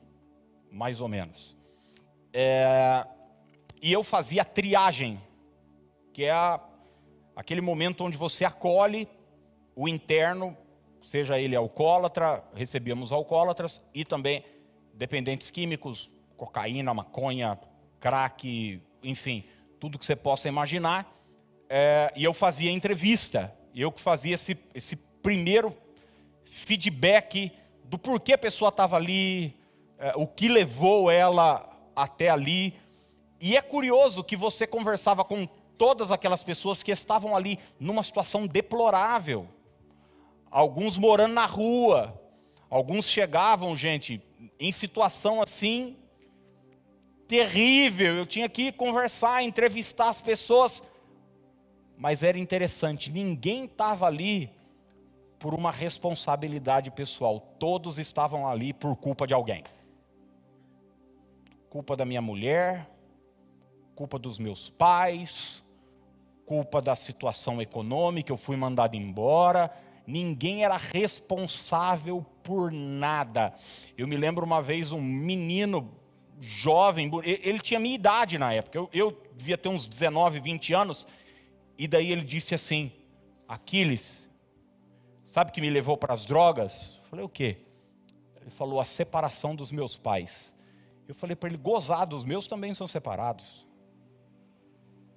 mais 0.72 1.00
ou 1.00 1.08
menos. 1.08 1.56
É, 2.32 3.06
e 3.82 3.92
eu 3.92 4.02
fazia 4.02 4.44
triagem, 4.44 5.20
que 6.12 6.24
é 6.24 6.30
a, 6.30 6.58
aquele 7.36 7.60
momento 7.60 8.02
onde 8.02 8.16
você 8.16 8.44
acolhe 8.44 9.06
o 9.76 9.86
interno 9.86 10.56
seja 11.04 11.38
ele 11.38 11.54
alcoólatra, 11.54 12.42
recebíamos 12.54 13.12
alcoólatras 13.12 13.80
e 13.92 14.06
também 14.06 14.42
dependentes 14.94 15.50
químicos, 15.50 16.16
cocaína, 16.34 16.94
maconha, 16.94 17.58
crack, 18.00 18.80
enfim, 19.02 19.44
tudo 19.78 19.98
que 19.98 20.04
você 20.04 20.16
possa 20.16 20.48
imaginar. 20.48 21.06
É, 21.68 22.10
e 22.16 22.24
eu 22.24 22.32
fazia 22.32 22.70
entrevista, 22.70 23.54
eu 23.74 23.92
que 23.92 24.00
fazia 24.00 24.34
esse, 24.34 24.56
esse 24.74 24.96
primeiro 24.96 25.76
feedback 26.46 27.52
do 27.84 27.98
porquê 27.98 28.32
a 28.32 28.38
pessoa 28.38 28.70
estava 28.70 28.96
ali, 28.96 29.54
é, 29.98 30.12
o 30.16 30.26
que 30.26 30.48
levou 30.48 31.10
ela 31.10 31.70
até 31.94 32.30
ali. 32.30 32.74
E 33.38 33.58
é 33.58 33.60
curioso 33.60 34.24
que 34.24 34.36
você 34.36 34.66
conversava 34.66 35.22
com 35.22 35.46
todas 35.76 36.10
aquelas 36.10 36.42
pessoas 36.42 36.82
que 36.82 36.92
estavam 36.92 37.36
ali 37.36 37.58
numa 37.78 38.02
situação 38.02 38.46
deplorável. 38.46 39.46
Alguns 40.54 40.96
morando 40.96 41.34
na 41.34 41.46
rua, 41.46 42.16
alguns 42.70 43.06
chegavam, 43.06 43.76
gente, 43.76 44.22
em 44.60 44.70
situação 44.70 45.42
assim 45.42 45.96
terrível. 47.26 48.14
Eu 48.14 48.24
tinha 48.24 48.48
que 48.48 48.70
conversar, 48.70 49.42
entrevistar 49.42 50.10
as 50.10 50.20
pessoas, 50.20 50.80
mas 51.98 52.22
era 52.22 52.38
interessante, 52.38 53.10
ninguém 53.10 53.64
estava 53.64 54.06
ali 54.06 54.48
por 55.40 55.54
uma 55.54 55.72
responsabilidade 55.72 56.88
pessoal, 56.88 57.40
todos 57.58 57.98
estavam 57.98 58.46
ali 58.46 58.72
por 58.72 58.94
culpa 58.94 59.26
de 59.26 59.34
alguém. 59.34 59.64
Culpa 61.68 61.96
da 61.96 62.04
minha 62.04 62.22
mulher, 62.22 62.88
culpa 63.96 64.20
dos 64.20 64.38
meus 64.38 64.70
pais, 64.70 65.64
culpa 66.46 66.80
da 66.80 66.94
situação 66.94 67.60
econômica, 67.60 68.30
eu 68.30 68.36
fui 68.36 68.54
mandado 68.54 68.94
embora. 68.94 69.68
Ninguém 70.06 70.64
era 70.64 70.76
responsável 70.76 72.24
por 72.42 72.70
nada. 72.70 73.54
Eu 73.96 74.06
me 74.06 74.16
lembro 74.16 74.44
uma 74.44 74.60
vez 74.60 74.92
um 74.92 75.00
menino 75.00 75.90
jovem, 76.40 77.10
ele 77.22 77.60
tinha 77.60 77.80
minha 77.80 77.94
idade 77.94 78.38
na 78.38 78.52
época, 78.52 78.76
eu, 78.76 78.90
eu 78.92 79.22
devia 79.36 79.56
ter 79.56 79.68
uns 79.68 79.86
19, 79.86 80.40
20 80.40 80.74
anos, 80.74 81.06
e 81.78 81.88
daí 81.88 82.10
ele 82.10 82.22
disse 82.22 82.54
assim: 82.54 82.92
Aquiles, 83.48 84.28
sabe 85.24 85.52
que 85.52 85.60
me 85.60 85.70
levou 85.70 85.96
para 85.96 86.12
as 86.12 86.24
drogas? 86.24 87.00
Eu 87.02 87.08
falei: 87.08 87.24
O 87.24 87.28
quê? 87.28 87.58
Ele 88.40 88.50
falou: 88.50 88.80
A 88.80 88.84
separação 88.84 89.54
dos 89.54 89.72
meus 89.72 89.96
pais. 89.96 90.54
Eu 91.08 91.14
falei 91.14 91.34
para 91.34 91.48
ele: 91.48 91.58
Gozado, 91.58 92.14
os 92.14 92.24
meus 92.24 92.46
também 92.46 92.74
são 92.74 92.86
separados. 92.86 93.66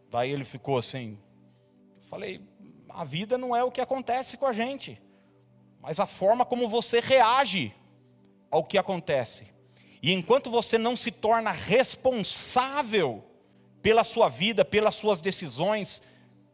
Daí 0.09 0.31
ele 0.31 0.45
ficou 0.45 0.77
assim. 0.77 1.19
Falei, 2.09 2.41
a 2.97 3.03
vida 3.03 3.37
não 3.37 3.55
é 3.55 3.63
o 3.63 3.69
que 3.69 3.79
acontece 3.79 4.37
com 4.37 4.47
a 4.47 4.51
gente, 4.51 4.99
mas 5.79 5.99
a 5.99 6.07
forma 6.07 6.43
como 6.43 6.67
você 6.67 6.99
reage 6.99 7.71
ao 8.49 8.63
que 8.63 8.75
acontece. 8.75 9.53
E 10.01 10.11
enquanto 10.11 10.49
você 10.49 10.79
não 10.79 10.95
se 10.95 11.11
torna 11.11 11.51
responsável 11.51 13.23
pela 13.83 14.03
sua 14.03 14.29
vida, 14.29 14.65
pelas 14.65 14.95
suas 14.95 15.21
decisões, 15.21 16.01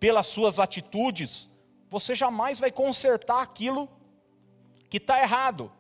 pelas 0.02 0.28
suas 0.28 0.60
atitudes, 0.60 1.50
você 1.90 2.14
jamais 2.14 2.60
vai 2.60 2.74
consertar 2.74 3.42
aquilo 3.42 3.88
que 4.90 4.98
está 4.98 5.22
errado. 5.22 5.72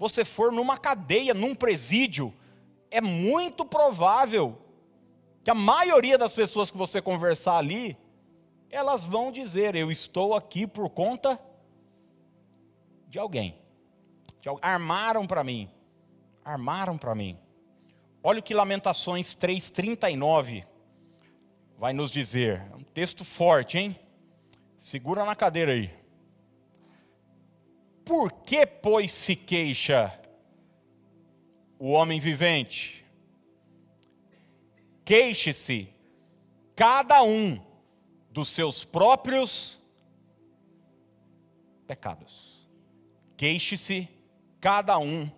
Você 0.00 0.24
for 0.24 0.50
numa 0.50 0.76
cadeia, 0.76 1.32
num 1.32 1.54
presídio, 1.54 2.34
é 2.90 3.00
muito 3.00 3.64
provável 3.64 4.58
que 5.44 5.50
a 5.50 5.54
maioria 5.54 6.18
das 6.18 6.34
pessoas 6.34 6.72
que 6.72 6.76
você 6.76 7.00
conversar 7.00 7.56
ali, 7.56 7.96
elas 8.70 9.04
vão 9.04 9.32
dizer: 9.32 9.74
Eu 9.74 9.90
estou 9.90 10.34
aqui 10.34 10.66
por 10.66 10.88
conta 10.90 11.38
de 13.08 13.18
alguém. 13.18 13.58
De, 14.40 14.48
armaram 14.62 15.26
para 15.26 15.42
mim. 15.42 15.70
Armaram 16.44 16.96
para 16.96 17.14
mim. 17.14 17.38
Olha 18.22 18.40
o 18.40 18.42
que 18.42 18.54
Lamentações 18.54 19.34
3,39 19.34 20.64
vai 21.76 21.92
nos 21.92 22.10
dizer. 22.10 22.62
É 22.72 22.76
um 22.76 22.82
texto 22.82 23.24
forte, 23.24 23.78
hein? 23.78 23.98
Segura 24.78 25.24
na 25.24 25.34
cadeira 25.34 25.72
aí. 25.72 25.90
Por 28.04 28.32
que, 28.32 28.66
pois, 28.66 29.12
se 29.12 29.36
queixa 29.36 30.18
o 31.78 31.90
homem 31.90 32.18
vivente? 32.18 32.98
queixe-se 35.08 35.88
cada 36.76 37.22
um 37.22 37.58
dos 38.38 38.48
seus 38.50 38.84
próprios 38.84 39.80
pecados. 41.88 42.68
Queixe-se 43.36 44.08
cada 44.60 44.96
um 44.96 45.28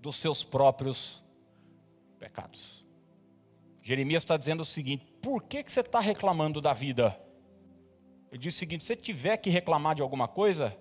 dos 0.00 0.14
seus 0.14 0.44
próprios 0.44 1.20
pecados. 2.16 2.86
Jeremias 3.82 4.22
está 4.22 4.36
dizendo 4.36 4.60
o 4.60 4.64
seguinte: 4.64 5.04
por 5.20 5.42
que, 5.42 5.64
que 5.64 5.72
você 5.72 5.80
está 5.80 5.98
reclamando 5.98 6.60
da 6.60 6.72
vida? 6.72 7.20
Ele 8.30 8.40
diz 8.40 8.54
o 8.54 8.58
seguinte: 8.58 8.84
se 8.84 8.94
tiver 8.94 9.36
que 9.38 9.50
reclamar 9.50 9.96
de 9.96 10.02
alguma 10.02 10.28
coisa, 10.28 10.78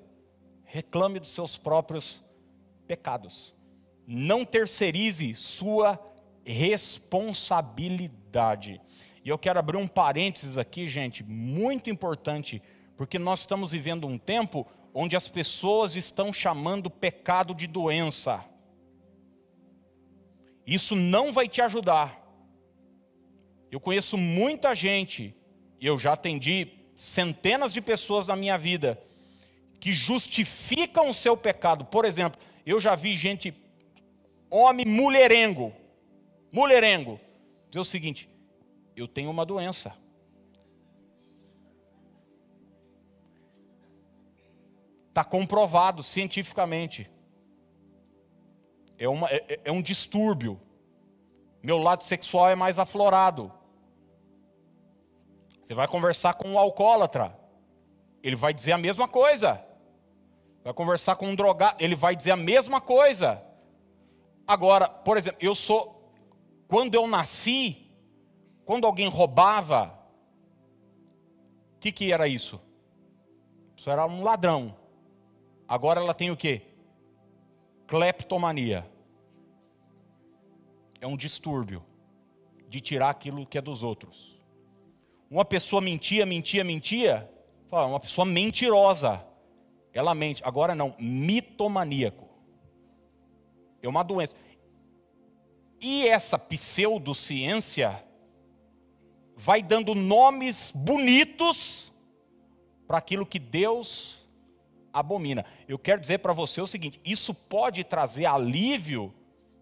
reclame 0.64 1.20
dos 1.20 1.30
seus 1.30 1.58
próprios 1.58 2.24
pecados. 2.86 3.56
Não 4.06 4.46
terceirize 4.46 5.34
sua 5.34 6.00
responsabilidade. 6.46 8.80
E 9.28 9.30
eu 9.30 9.38
quero 9.38 9.60
abrir 9.60 9.76
um 9.76 9.90
parênteses 9.90 10.58
aqui, 10.58 10.88
gente, 10.88 11.22
muito 11.22 11.90
importante, 11.90 12.62
porque 12.96 13.20
nós 13.20 13.42
estamos 13.42 13.72
vivendo 13.72 14.08
um 14.08 14.18
tempo 14.18 14.66
onde 14.94 15.18
as 15.18 15.28
pessoas 15.28 15.98
estão 15.98 16.32
chamando 16.32 16.90
pecado 16.90 17.54
de 17.54 17.68
doença. 17.68 18.42
Isso 20.66 20.96
não 20.96 21.34
vai 21.34 21.50
te 21.50 21.62
ajudar. 21.62 22.26
Eu 23.70 23.82
conheço 23.82 24.18
muita 24.18 24.74
gente, 24.74 25.36
e 25.78 25.86
eu 25.86 26.00
já 26.00 26.14
atendi 26.14 26.70
centenas 26.96 27.74
de 27.74 27.82
pessoas 27.82 28.28
na 28.28 28.36
minha 28.38 28.58
vida, 28.58 28.98
que 29.78 29.92
justificam 29.92 31.10
o 31.10 31.14
seu 31.14 31.36
pecado. 31.36 31.84
Por 31.84 32.06
exemplo, 32.06 32.40
eu 32.66 32.80
já 32.80 32.96
vi 32.96 33.14
gente, 33.14 33.54
homem 34.50 34.86
mulherengo, 34.86 35.74
mulherengo, 36.50 37.20
dizer 37.70 37.82
o 37.82 37.84
seguinte: 37.84 38.37
eu 38.98 39.08
tenho 39.08 39.30
uma 39.30 39.46
doença. 39.46 39.94
Está 45.10 45.24
comprovado 45.24 46.02
cientificamente. 46.02 47.10
É, 48.98 49.08
uma, 49.08 49.30
é, 49.30 49.60
é 49.66 49.72
um 49.72 49.82
distúrbio. 49.82 50.60
Meu 51.62 51.78
lado 51.78 52.04
sexual 52.04 52.50
é 52.50 52.56
mais 52.56 52.80
aflorado. 52.80 53.52
Você 55.62 55.76
vai 55.76 55.88
conversar 55.88 56.34
com 56.34 56.50
um 56.50 56.58
alcoólatra, 56.58 57.38
ele 58.24 58.36
vai 58.36 58.54
dizer 58.54 58.72
a 58.72 58.78
mesma 58.78 59.08
coisa. 59.08 59.64
Vai 60.64 60.74
conversar 60.74 61.16
com 61.18 61.28
um 61.28 61.36
drogado, 61.36 61.76
ele 61.80 61.96
vai 61.96 62.16
dizer 62.16 62.32
a 62.32 62.38
mesma 62.38 62.82
coisa. 62.82 63.44
Agora, 64.46 64.88
por 64.90 65.18
exemplo, 65.18 65.40
eu 65.42 65.54
sou 65.54 66.12
quando 66.68 66.96
eu 66.96 67.08
nasci, 67.08 67.87
quando 68.68 68.86
alguém 68.86 69.08
roubava, 69.08 69.98
o 71.78 71.80
que, 71.80 71.90
que 71.90 72.12
era 72.12 72.28
isso? 72.28 72.60
Isso 73.78 73.90
era 73.90 74.06
um 74.06 74.26
ladrão. 74.26 74.76
Agora 75.66 76.02
ela 76.02 76.14
tem 76.14 76.32
o 76.32 76.36
que? 76.36 76.64
Cleptomania. 77.88 78.86
É 81.00 81.08
um 81.08 81.16
distúrbio 81.16 81.82
de 82.68 82.82
tirar 82.82 83.10
aquilo 83.10 83.48
que 83.48 83.58
é 83.58 83.62
dos 83.62 83.84
outros. 83.84 84.38
Uma 85.32 85.46
pessoa 85.46 85.82
mentia, 85.82 86.26
mentia, 86.26 86.62
mentia, 86.62 87.32
fala, 87.70 87.88
uma 87.88 88.02
pessoa 88.02 88.26
mentirosa. 88.26 89.26
Ela 89.94 90.14
mente. 90.14 90.44
Agora 90.44 90.76
não, 90.76 90.94
mitomaníaco. 91.00 92.28
É 93.82 93.88
uma 93.88 94.04
doença. 94.04 94.36
E 95.80 96.06
essa 96.06 96.38
pseudociência 96.38 98.06
vai 99.38 99.62
dando 99.62 99.94
nomes 99.94 100.74
bonitos 100.76 101.94
para 102.88 102.98
aquilo 102.98 103.26
que 103.26 103.38
Deus 103.38 104.28
abomina. 104.92 105.46
Eu 105.68 105.78
quero 105.78 106.02
dizer 106.02 106.18
para 106.18 106.34
você 106.34 106.60
o 106.60 106.68
seguinte: 106.68 107.00
isso 107.06 107.34
pode 107.34 107.84
trazer 107.84 108.26
alívio 108.26 109.14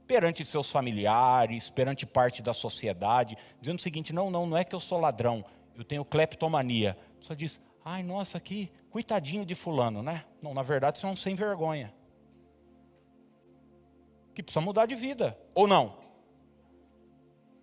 perante 0.08 0.46
seus 0.46 0.72
familiares, 0.72 1.70
perante 1.70 2.06
parte 2.06 2.42
da 2.42 2.54
sociedade, 2.54 3.38
dizendo 3.60 3.80
o 3.80 3.82
seguinte: 3.82 4.14
não, 4.14 4.32
não, 4.32 4.48
não 4.48 4.58
é 4.58 4.64
que 4.64 4.74
eu 4.74 4.80
sou 4.80 5.00
ladrão, 5.00 5.44
eu 5.76 5.84
tenho 5.84 6.06
cleptomania. 6.06 6.98
Só 7.20 7.34
diz, 7.34 7.60
ai, 7.84 8.02
nossa, 8.02 8.40
que 8.40 8.72
coitadinho 8.90 9.46
de 9.46 9.56
fulano, 9.56 10.02
né? 10.02 10.24
Não, 10.42 10.54
na 10.54 10.64
verdade, 10.64 10.98
você 10.98 11.06
é 11.06 11.10
um 11.10 11.16
sem 11.16 11.36
vergonha. 11.36 11.94
Que 14.34 14.42
precisa 14.42 14.62
mudar 14.62 14.86
de 14.86 14.96
vida, 14.96 15.38
ou 15.54 15.68
não? 15.68 16.06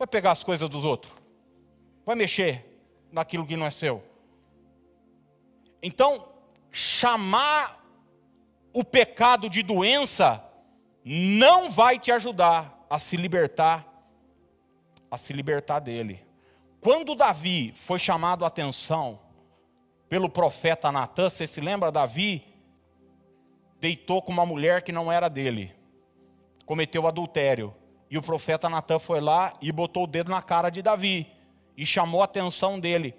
vai 0.03 0.07
pegar 0.09 0.33
as 0.33 0.43
coisas 0.43 0.69
dos 0.69 0.85
outros, 0.85 1.15
vai 2.05 2.17
mexer 2.17 2.65
naquilo 3.11 3.47
que 3.47 3.57
não 3.57 3.67
é 3.67 3.71
seu. 3.71 4.03
Então, 5.83 6.29
chamar 6.71 7.85
o 8.73 8.85
pecado 8.85 9.51
de 9.51 9.63
doença 9.63 10.43
não 11.05 11.71
vai 11.71 11.99
te 11.99 12.11
ajudar 12.11 12.87
a 12.89 12.99
se 12.99 13.17
libertar, 13.17 13.87
a 15.11 15.19
se 15.19 15.33
libertar 15.33 15.81
dele. 15.81 16.25
Quando 16.81 17.15
Davi 17.15 17.75
foi 17.77 17.99
chamado 17.99 18.45
a 18.45 18.49
atenção 18.49 19.21
pelo 20.09 20.29
profeta 20.29 20.91
Natan, 20.91 21.29
você 21.29 21.47
se 21.47 21.61
lembra, 21.61 21.93
Davi 21.93 22.45
deitou 23.79 24.23
com 24.23 24.33
uma 24.33 24.47
mulher 24.47 24.83
que 24.83 24.93
não 24.93 25.11
era 25.11 25.29
dele, 25.29 25.75
cometeu 26.65 27.07
adultério. 27.07 27.75
E 28.11 28.19
o 28.19 28.23
profeta 28.23 28.69
Natan 28.69 28.99
foi 28.99 29.21
lá 29.21 29.55
e 29.61 29.73
botou 29.73 30.05
o 30.05 30.07
dedo 30.07 30.31
na 30.31 30.43
cara 30.43 30.69
de 30.69 30.83
Davi 30.83 31.42
e 31.77 31.85
chamou 31.87 32.21
a 32.21 32.25
atenção 32.25 32.79
dele. 32.79 33.15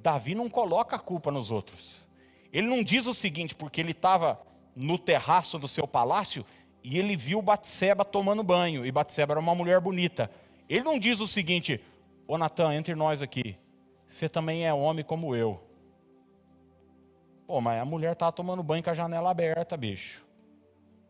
Davi 0.00 0.34
não 0.34 0.48
coloca 0.48 0.96
a 0.96 0.98
culpa 0.98 1.30
nos 1.30 1.50
outros. 1.50 2.08
Ele 2.52 2.66
não 2.66 2.82
diz 2.82 3.06
o 3.06 3.14
seguinte, 3.14 3.54
porque 3.54 3.80
ele 3.80 3.90
estava 3.90 4.40
no 4.74 4.98
terraço 4.98 5.58
do 5.58 5.68
seu 5.68 5.86
palácio 5.86 6.44
e 6.82 6.98
ele 6.98 7.16
viu 7.16 7.42
Batseba 7.42 8.04
tomando 8.04 8.42
banho, 8.42 8.86
e 8.86 8.92
Batseba 8.92 9.34
era 9.34 9.40
uma 9.40 9.54
mulher 9.54 9.80
bonita. 9.80 10.30
Ele 10.68 10.82
não 10.82 10.98
diz 10.98 11.20
o 11.20 11.26
seguinte: 11.26 11.80
Ô 12.26 12.38
Natan, 12.38 12.74
entre 12.74 12.94
nós 12.94 13.20
aqui, 13.20 13.56
você 14.06 14.28
também 14.28 14.66
é 14.66 14.72
homem 14.72 15.04
como 15.04 15.34
eu. 15.34 15.62
Pô, 17.46 17.60
mas 17.60 17.80
a 17.80 17.84
mulher 17.84 18.12
estava 18.12 18.32
tomando 18.32 18.62
banho 18.62 18.82
com 18.82 18.90
a 18.90 18.94
janela 18.94 19.30
aberta, 19.30 19.76
bicho. 19.76 20.24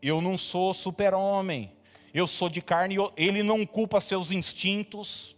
Eu 0.01 0.21
não 0.21 0.37
sou 0.37 0.73
super-homem. 0.73 1.75
Eu 2.13 2.25
sou 2.25 2.49
de 2.49 2.61
carne. 2.61 2.95
Ele 3.17 3.43
não 3.43 3.65
culpa 3.65 3.99
seus 3.99 4.31
instintos 4.31 5.35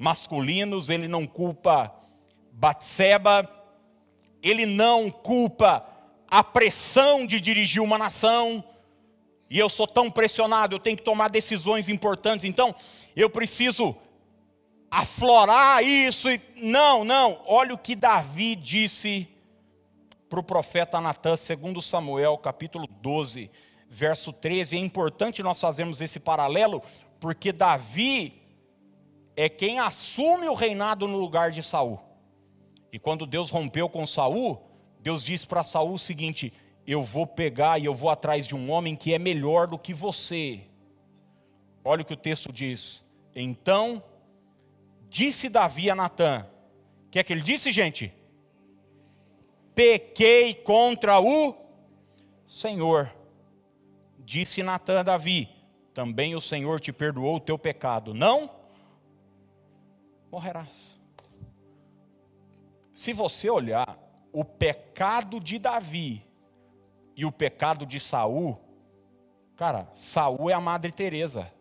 masculinos, 0.00 0.88
ele 0.88 1.06
não 1.06 1.26
culpa 1.26 1.94
Batseba, 2.52 3.48
ele 4.42 4.64
não 4.64 5.10
culpa 5.10 5.86
a 6.26 6.42
pressão 6.42 7.26
de 7.26 7.38
dirigir 7.38 7.82
uma 7.82 7.98
nação. 7.98 8.64
E 9.50 9.58
eu 9.58 9.68
sou 9.68 9.86
tão 9.86 10.10
pressionado, 10.10 10.74
eu 10.74 10.78
tenho 10.78 10.96
que 10.96 11.02
tomar 11.02 11.28
decisões 11.28 11.88
importantes, 11.90 12.44
então 12.44 12.74
eu 13.14 13.28
preciso 13.28 13.94
aflorar 14.90 15.84
isso. 15.84 16.30
E... 16.30 16.40
Não, 16.56 17.04
não, 17.04 17.42
olha 17.44 17.74
o 17.74 17.78
que 17.78 17.94
Davi 17.94 18.56
disse 18.56 19.28
para 20.30 20.40
o 20.40 20.44
profeta 20.44 20.98
Natan, 20.98 21.36
segundo 21.36 21.82
Samuel, 21.82 22.38
capítulo 22.38 22.86
12, 22.86 23.50
verso 23.86 24.32
13. 24.32 24.76
É 24.76 24.78
importante 24.78 25.42
nós 25.42 25.60
fazermos 25.60 26.00
esse 26.00 26.18
paralelo, 26.18 26.82
porque 27.18 27.52
Davi 27.52 28.39
é 29.40 29.48
quem 29.48 29.78
assume 29.78 30.50
o 30.50 30.54
reinado 30.54 31.08
no 31.08 31.16
lugar 31.16 31.50
de 31.50 31.62
Saul. 31.62 31.98
E 32.92 32.98
quando 32.98 33.24
Deus 33.24 33.48
rompeu 33.48 33.88
com 33.88 34.06
Saul, 34.06 34.60
Deus 35.00 35.24
disse 35.24 35.46
para 35.46 35.64
Saul 35.64 35.94
o 35.94 35.98
seguinte: 35.98 36.52
Eu 36.86 37.02
vou 37.02 37.26
pegar 37.26 37.78
e 37.78 37.86
eu 37.86 37.94
vou 37.94 38.10
atrás 38.10 38.46
de 38.46 38.54
um 38.54 38.70
homem 38.70 38.94
que 38.94 39.14
é 39.14 39.18
melhor 39.18 39.66
do 39.66 39.78
que 39.78 39.94
você. 39.94 40.60
Olha 41.82 42.02
o 42.02 42.04
que 42.04 42.12
o 42.12 42.18
texto 42.18 42.52
diz. 42.52 43.02
Então 43.34 44.02
disse 45.08 45.48
Davi 45.48 45.88
a 45.88 45.94
Natã: 45.94 46.46
O 47.06 47.10
que 47.10 47.18
é 47.18 47.22
que 47.22 47.32
ele 47.32 47.40
disse, 47.40 47.72
gente? 47.72 48.12
Pequei 49.74 50.52
contra 50.52 51.18
o 51.18 51.56
Senhor. 52.44 53.10
Disse 54.18 54.62
Natã 54.62 55.00
a 55.00 55.02
Davi: 55.02 55.48
Também 55.94 56.34
o 56.34 56.42
Senhor 56.42 56.78
te 56.78 56.92
perdoou 56.92 57.36
o 57.36 57.40
teu 57.40 57.58
pecado. 57.58 58.12
Não 58.12 58.59
morrerás. 60.30 61.00
Se 62.94 63.12
você 63.12 63.48
olhar 63.50 63.98
o 64.32 64.44
pecado 64.44 65.40
de 65.40 65.58
Davi 65.58 66.26
e 67.16 67.24
o 67.24 67.32
pecado 67.32 67.84
de 67.84 67.98
Saul, 67.98 68.58
cara, 69.56 69.90
Saul 69.94 70.50
é 70.50 70.52
a 70.52 70.60
Madre 70.60 70.92
Teresa. 70.92 71.52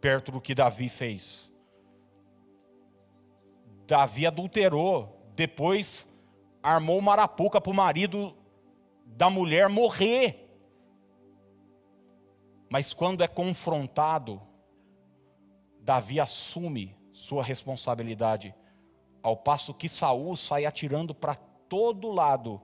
Perto 0.00 0.32
do 0.32 0.40
que 0.40 0.54
Davi 0.54 0.88
fez. 0.88 1.50
Davi 3.86 4.26
adulterou, 4.26 5.32
depois 5.34 6.06
armou 6.62 7.00
marapuca 7.00 7.60
para 7.60 7.72
o 7.72 7.74
marido 7.74 8.34
da 9.04 9.28
mulher 9.28 9.68
morrer. 9.68 10.48
Mas 12.70 12.94
quando 12.94 13.22
é 13.22 13.28
confrontado, 13.28 14.40
Davi 15.82 16.20
assume 16.20 16.96
sua 17.12 17.42
responsabilidade 17.42 18.54
ao 19.22 19.36
passo 19.36 19.74
que 19.74 19.88
Saul 19.88 20.36
sai 20.36 20.64
atirando 20.64 21.14
para 21.14 21.34
todo 21.34 22.10
lado, 22.10 22.60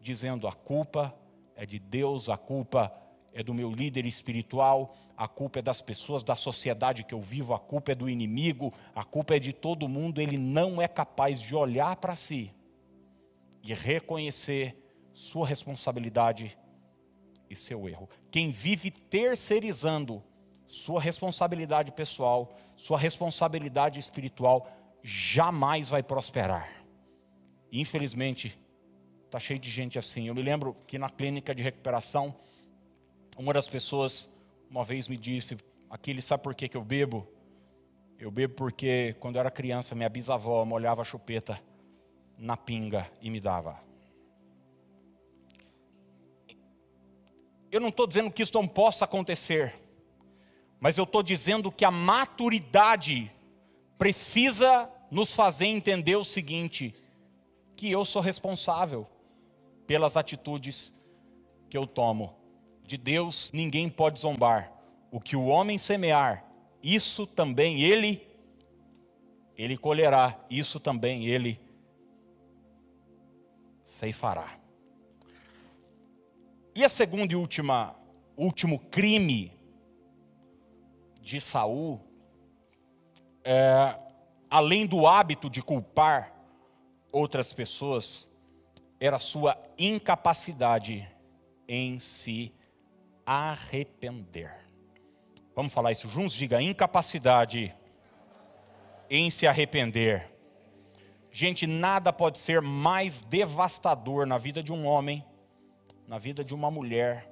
dizendo: 0.00 0.46
a 0.46 0.52
culpa 0.52 1.14
é 1.54 1.66
de 1.66 1.78
Deus, 1.78 2.28
a 2.28 2.36
culpa 2.36 2.92
é 3.32 3.42
do 3.42 3.54
meu 3.54 3.70
líder 3.70 4.04
espiritual, 4.04 4.94
a 5.16 5.26
culpa 5.26 5.58
é 5.58 5.62
das 5.62 5.80
pessoas 5.80 6.22
da 6.22 6.34
sociedade 6.34 7.04
que 7.04 7.14
eu 7.14 7.20
vivo, 7.20 7.54
a 7.54 7.58
culpa 7.58 7.92
é 7.92 7.94
do 7.94 8.08
inimigo, 8.08 8.72
a 8.94 9.04
culpa 9.04 9.36
é 9.36 9.38
de 9.38 9.52
todo 9.52 9.88
mundo. 9.88 10.20
Ele 10.20 10.36
não 10.36 10.80
é 10.80 10.88
capaz 10.88 11.40
de 11.40 11.54
olhar 11.54 11.96
para 11.96 12.16
si 12.16 12.52
e 13.62 13.72
reconhecer 13.72 14.76
sua 15.14 15.46
responsabilidade 15.46 16.58
e 17.48 17.54
seu 17.54 17.88
erro. 17.88 18.08
Quem 18.30 18.50
vive 18.50 18.90
terceirizando 18.90 20.22
sua 20.72 20.98
responsabilidade 20.98 21.92
pessoal, 21.92 22.50
sua 22.74 22.98
responsabilidade 22.98 23.98
espiritual, 23.98 24.66
jamais 25.02 25.90
vai 25.90 26.02
prosperar. 26.02 26.66
Infelizmente, 27.70 28.58
está 29.26 29.38
cheio 29.38 29.58
de 29.60 29.70
gente 29.70 29.98
assim. 29.98 30.28
Eu 30.28 30.34
me 30.34 30.40
lembro 30.40 30.74
que 30.86 30.98
na 30.98 31.10
clínica 31.10 31.54
de 31.54 31.62
recuperação, 31.62 32.34
uma 33.36 33.52
das 33.52 33.68
pessoas 33.68 34.30
uma 34.70 34.82
vez 34.82 35.08
me 35.08 35.18
disse: 35.18 35.58
Aquele, 35.90 36.22
sabe 36.22 36.42
por 36.42 36.54
que, 36.54 36.66
que 36.66 36.76
eu 36.78 36.82
bebo? 36.82 37.28
Eu 38.18 38.30
bebo 38.30 38.54
porque 38.54 39.14
quando 39.20 39.36
eu 39.36 39.40
era 39.40 39.50
criança, 39.50 39.94
minha 39.94 40.08
bisavó 40.08 40.64
molhava 40.64 41.02
a 41.02 41.04
chupeta 41.04 41.60
na 42.38 42.56
pinga 42.56 43.12
e 43.20 43.28
me 43.28 43.40
dava. 43.40 43.78
Eu 47.70 47.78
não 47.78 47.88
estou 47.88 48.06
dizendo 48.06 48.30
que 48.30 48.42
isso 48.42 48.54
não 48.54 48.66
possa 48.66 49.04
acontecer, 49.04 49.81
mas 50.82 50.98
eu 50.98 51.04
estou 51.04 51.22
dizendo 51.22 51.70
que 51.70 51.84
a 51.84 51.92
maturidade 51.92 53.30
precisa 53.96 54.90
nos 55.12 55.32
fazer 55.32 55.66
entender 55.66 56.16
o 56.16 56.24
seguinte: 56.24 56.92
que 57.76 57.88
eu 57.88 58.04
sou 58.04 58.20
responsável 58.20 59.06
pelas 59.86 60.16
atitudes 60.16 60.92
que 61.70 61.78
eu 61.78 61.86
tomo. 61.86 62.34
De 62.84 62.96
Deus 62.96 63.52
ninguém 63.52 63.88
pode 63.88 64.18
zombar. 64.18 64.72
O 65.08 65.20
que 65.20 65.36
o 65.36 65.44
homem 65.44 65.78
semear, 65.78 66.44
isso 66.82 67.28
também 67.28 67.80
ele 67.80 68.20
ele 69.56 69.76
colherá, 69.76 70.36
isso 70.50 70.80
também 70.80 71.26
ele 71.26 71.60
ceifará. 73.84 74.58
E 76.74 76.84
a 76.84 76.88
segunda 76.88 77.32
e 77.32 77.36
última 77.36 77.94
último 78.36 78.80
crime 78.80 79.61
de 81.22 81.40
Saul 81.40 82.00
é, 83.44 83.98
além 84.50 84.86
do 84.86 85.06
hábito 85.06 85.48
de 85.48 85.62
culpar 85.62 86.32
outras 87.10 87.52
pessoas, 87.52 88.30
era 89.00 89.18
sua 89.18 89.58
incapacidade 89.78 91.08
em 91.66 91.98
se 91.98 92.54
arrepender. 93.26 94.54
Vamos 95.54 95.72
falar 95.72 95.92
isso 95.92 96.08
juntos? 96.08 96.34
Diga 96.34 96.62
incapacidade 96.62 97.74
em 99.10 99.30
se 99.30 99.46
arrepender. 99.46 100.30
Gente, 101.30 101.66
nada 101.66 102.12
pode 102.12 102.38
ser 102.38 102.60
mais 102.60 103.22
devastador 103.22 104.26
na 104.26 104.38
vida 104.38 104.62
de 104.62 104.72
um 104.72 104.86
homem, 104.86 105.24
na 106.06 106.18
vida 106.18 106.44
de 106.44 106.54
uma 106.54 106.70
mulher, 106.70 107.30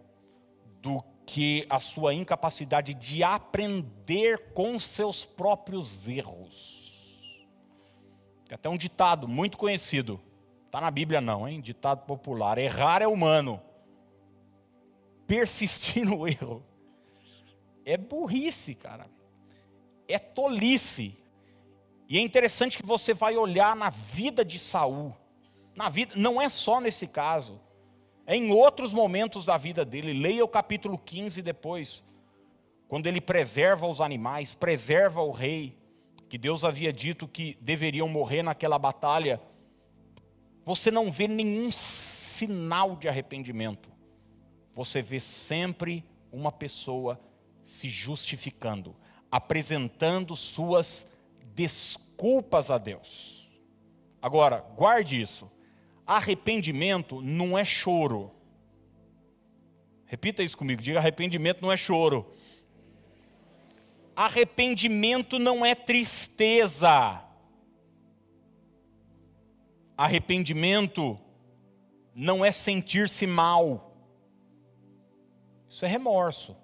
do 0.81 1.03
que 1.33 1.65
a 1.71 1.79
sua 1.79 2.13
incapacidade 2.13 2.93
de 2.93 3.23
aprender 3.23 4.53
com 4.53 4.81
seus 4.81 5.25
próprios 5.25 6.09
erros. 6.09 7.47
Tem 8.47 8.57
até 8.57 8.69
um 8.69 8.77
ditado 8.77 9.29
muito 9.29 9.57
conhecido, 9.57 10.21
está 10.67 10.81
na 10.81 10.91
Bíblia 10.91 11.21
não, 11.21 11.49
hein? 11.49 11.61
Ditado 11.61 12.05
popular: 12.05 12.59
errar 12.59 13.01
é 13.01 13.07
humano, 13.07 13.63
persistir 15.25 16.03
no 16.05 16.27
erro 16.27 16.65
é 17.85 17.97
burrice, 17.97 18.75
cara, 18.75 19.09
é 20.09 20.19
tolice. 20.19 21.17
E 22.09 22.19
é 22.19 22.21
interessante 22.21 22.77
que 22.77 22.85
você 22.85 23.15
vai 23.15 23.37
olhar 23.37 23.77
na 23.77 23.89
vida 23.89 24.45
de 24.45 24.59
Saul, 24.59 25.17
na 25.77 25.89
vida, 25.89 26.15
não 26.17 26.43
é 26.43 26.49
só 26.49 26.81
nesse 26.81 27.07
caso 27.07 27.61
em 28.31 28.53
outros 28.53 28.95
momentos 28.95 29.45
da 29.45 29.57
vida 29.57 29.85
dele. 29.85 30.13
Leia 30.13 30.45
o 30.45 30.49
capítulo 30.49 30.97
15 30.97 31.43
depois, 31.43 32.05
quando 32.87 33.09
ele 33.09 33.21
preserva 33.21 33.89
os 33.89 34.01
animais, 34.01 34.55
preserva 34.55 35.21
o 35.21 35.33
rei, 35.33 35.77
que 36.29 36.39
Deus 36.39 36.63
havia 36.63 36.93
dito 36.93 37.27
que 37.27 37.59
deveriam 37.61 38.09
morrer 38.09 38.45
naquela 38.45 38.79
batalha. 38.79 39.41
Você 40.65 40.93
não 40.93 41.11
vê 41.11 41.27
nenhum 41.27 41.73
sinal 41.73 42.95
de 42.95 43.09
arrependimento. 43.09 43.91
Você 44.75 45.03
vê 45.03 45.19
sempre 45.19 46.05
uma 46.31 46.53
pessoa 46.53 47.21
se 47.65 47.89
justificando, 47.89 48.95
apresentando 49.31 50.37
suas 50.37 51.05
desculpas 51.53 52.71
a 52.71 52.79
Deus. 52.79 53.51
Agora, 54.23 54.65
guarde 54.77 55.21
isso. 55.21 55.51
Arrependimento 56.13 57.23
não 57.23 57.57
é 57.57 57.65
choro. 57.65 58.33
Repita 60.07 60.43
isso 60.43 60.59
comigo, 60.59 60.83
diga 60.83 60.99
arrependimento 60.99 61.63
não 61.63 61.71
é 61.71 61.77
choro. 61.77 62.27
Arrependimento 64.17 65.39
não 65.39 65.65
é 65.65 65.73
tristeza. 65.73 67.23
arrependimento 69.97 71.17
não 72.13 72.45
é 72.45 72.51
sentir-se 72.51 73.25
mal. 73.25 73.95
Isso 75.69 75.85
é 75.85 75.89
remorso, 75.89 76.57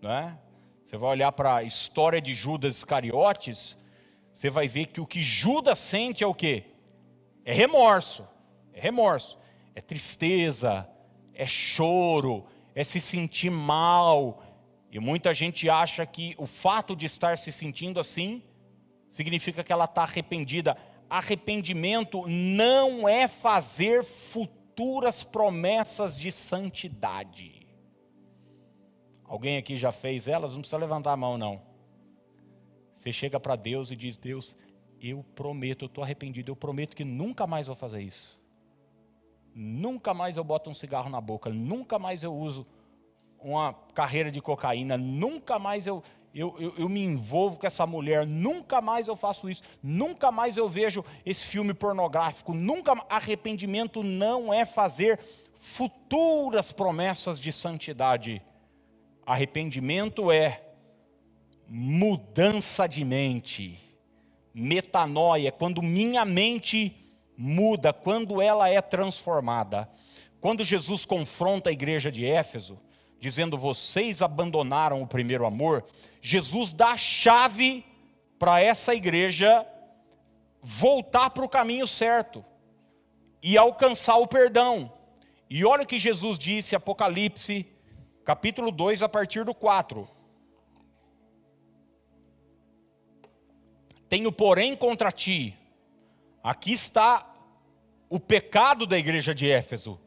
não 0.00 0.12
é? 0.12 0.38
Você 0.84 0.96
vai 0.96 1.10
olhar 1.10 1.32
para 1.32 1.56
a 1.56 1.62
história 1.64 2.20
de 2.20 2.34
Judas 2.34 2.76
Iscariotes, 2.76 3.76
você 4.32 4.48
vai 4.48 4.68
ver 4.68 4.86
que 4.86 5.00
o 5.00 5.06
que 5.06 5.20
Judas 5.20 5.80
sente 5.80 6.22
é 6.22 6.26
o 6.26 6.34
quê? 6.34 6.66
É 7.44 7.52
remorso, 7.52 8.28
é 8.74 8.80
remorso, 8.80 9.38
é 9.74 9.80
tristeza, 9.80 10.88
é 11.32 11.46
choro, 11.46 12.44
é 12.74 12.82
se 12.82 13.00
sentir 13.00 13.50
mal. 13.50 14.42
E 14.90 14.98
muita 14.98 15.32
gente 15.32 15.70
acha 15.70 16.04
que 16.04 16.34
o 16.36 16.46
fato 16.46 16.94
de 16.94 17.06
estar 17.06 17.38
se 17.38 17.50
sentindo 17.50 17.98
assim 17.98 18.42
significa 19.08 19.62
que 19.62 19.72
ela 19.72 19.84
está 19.84 20.02
arrependida. 20.02 20.76
Arrependimento 21.08 22.26
não 22.26 23.08
é 23.08 23.28
fazer 23.28 24.04
futuras 24.04 25.22
promessas 25.22 26.16
de 26.16 26.32
santidade. 26.32 27.66
Alguém 29.24 29.56
aqui 29.56 29.76
já 29.76 29.92
fez 29.92 30.26
elas? 30.28 30.52
Não 30.52 30.60
precisa 30.60 30.78
levantar 30.78 31.12
a 31.12 31.16
mão, 31.16 31.38
não. 31.38 31.62
Você 32.94 33.12
chega 33.12 33.38
para 33.38 33.56
Deus 33.56 33.90
e 33.90 33.96
diz: 33.96 34.16
Deus, 34.16 34.56
eu 35.00 35.24
prometo, 35.34 35.84
eu 35.84 35.86
estou 35.86 36.02
arrependido, 36.02 36.50
eu 36.50 36.56
prometo 36.56 36.96
que 36.96 37.04
nunca 37.04 37.46
mais 37.46 37.66
vou 37.66 37.76
fazer 37.76 38.02
isso. 38.02 38.43
Nunca 39.54 40.12
mais 40.12 40.36
eu 40.36 40.42
boto 40.42 40.68
um 40.68 40.74
cigarro 40.74 41.08
na 41.08 41.20
boca, 41.20 41.48
nunca 41.48 41.96
mais 41.96 42.24
eu 42.24 42.34
uso 42.34 42.66
uma 43.38 43.72
carreira 43.94 44.30
de 44.30 44.40
cocaína, 44.40 44.98
nunca 44.98 45.58
mais 45.58 45.86
eu, 45.86 46.02
eu, 46.34 46.56
eu, 46.58 46.74
eu, 46.78 46.88
me 46.88 47.04
envolvo 47.04 47.58
com 47.58 47.66
essa 47.66 47.86
mulher, 47.86 48.26
nunca 48.26 48.80
mais 48.80 49.06
eu 49.06 49.14
faço 49.14 49.48
isso, 49.48 49.62
nunca 49.82 50.32
mais 50.32 50.56
eu 50.56 50.68
vejo 50.68 51.04
esse 51.24 51.44
filme 51.44 51.72
pornográfico, 51.72 52.52
nunca 52.52 52.94
arrependimento 53.08 54.02
não 54.02 54.52
é 54.52 54.64
fazer 54.64 55.20
futuras 55.54 56.72
promessas 56.72 57.38
de 57.38 57.52
santidade. 57.52 58.42
Arrependimento 59.24 60.32
é 60.32 60.62
mudança 61.68 62.86
de 62.86 63.04
mente, 63.04 63.78
metanoia, 64.52 65.52
quando 65.52 65.80
minha 65.80 66.24
mente 66.24 67.03
muda, 67.36 67.92
quando 67.92 68.40
ela 68.40 68.68
é 68.68 68.80
transformada. 68.80 69.88
Quando 70.40 70.62
Jesus 70.62 71.04
confronta 71.06 71.70
a 71.70 71.72
igreja 71.72 72.12
de 72.12 72.26
Éfeso, 72.26 72.78
dizendo: 73.18 73.56
Vocês 73.56 74.20
abandonaram 74.20 75.02
o 75.02 75.06
primeiro 75.06 75.46
amor, 75.46 75.84
Jesus 76.20 76.72
dá 76.72 76.90
a 76.90 76.96
chave 76.96 77.84
para 78.38 78.60
essa 78.60 78.94
igreja 78.94 79.66
voltar 80.60 81.30
para 81.30 81.44
o 81.44 81.48
caminho 81.48 81.86
certo 81.86 82.44
e 83.42 83.56
alcançar 83.56 84.16
o 84.16 84.26
perdão. 84.26 84.92
E 85.48 85.64
olha 85.64 85.84
o 85.84 85.86
que 85.86 85.98
Jesus 85.98 86.38
disse, 86.38 86.74
Apocalipse, 86.74 87.66
capítulo 88.24 88.70
2, 88.70 89.02
a 89.02 89.08
partir 89.08 89.44
do 89.44 89.54
4. 89.54 90.08
Tenho, 94.08 94.30
porém, 94.30 94.74
contra 94.76 95.10
ti 95.10 95.58
Aqui 96.44 96.74
está 96.74 97.34
o 98.06 98.20
pecado 98.20 98.86
da 98.86 98.98
igreja 98.98 99.34
de 99.34 99.50
Éfeso, 99.50 99.98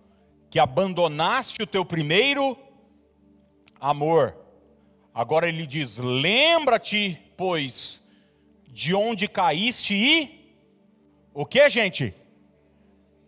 que 0.52 0.60
abandonaste 0.60 1.64
o 1.64 1.66
teu 1.66 1.84
primeiro 1.84 2.56
amor. 3.80 4.38
Agora 5.12 5.50
ele 5.50 5.66
diz: 5.66 5.98
Lembra-te, 5.98 7.20
pois, 7.36 8.04
de 8.68 8.94
onde 8.94 9.28
caíste 9.28 9.96
e. 9.96 10.56
O 11.34 11.44
que, 11.44 11.68
gente? 11.70 12.14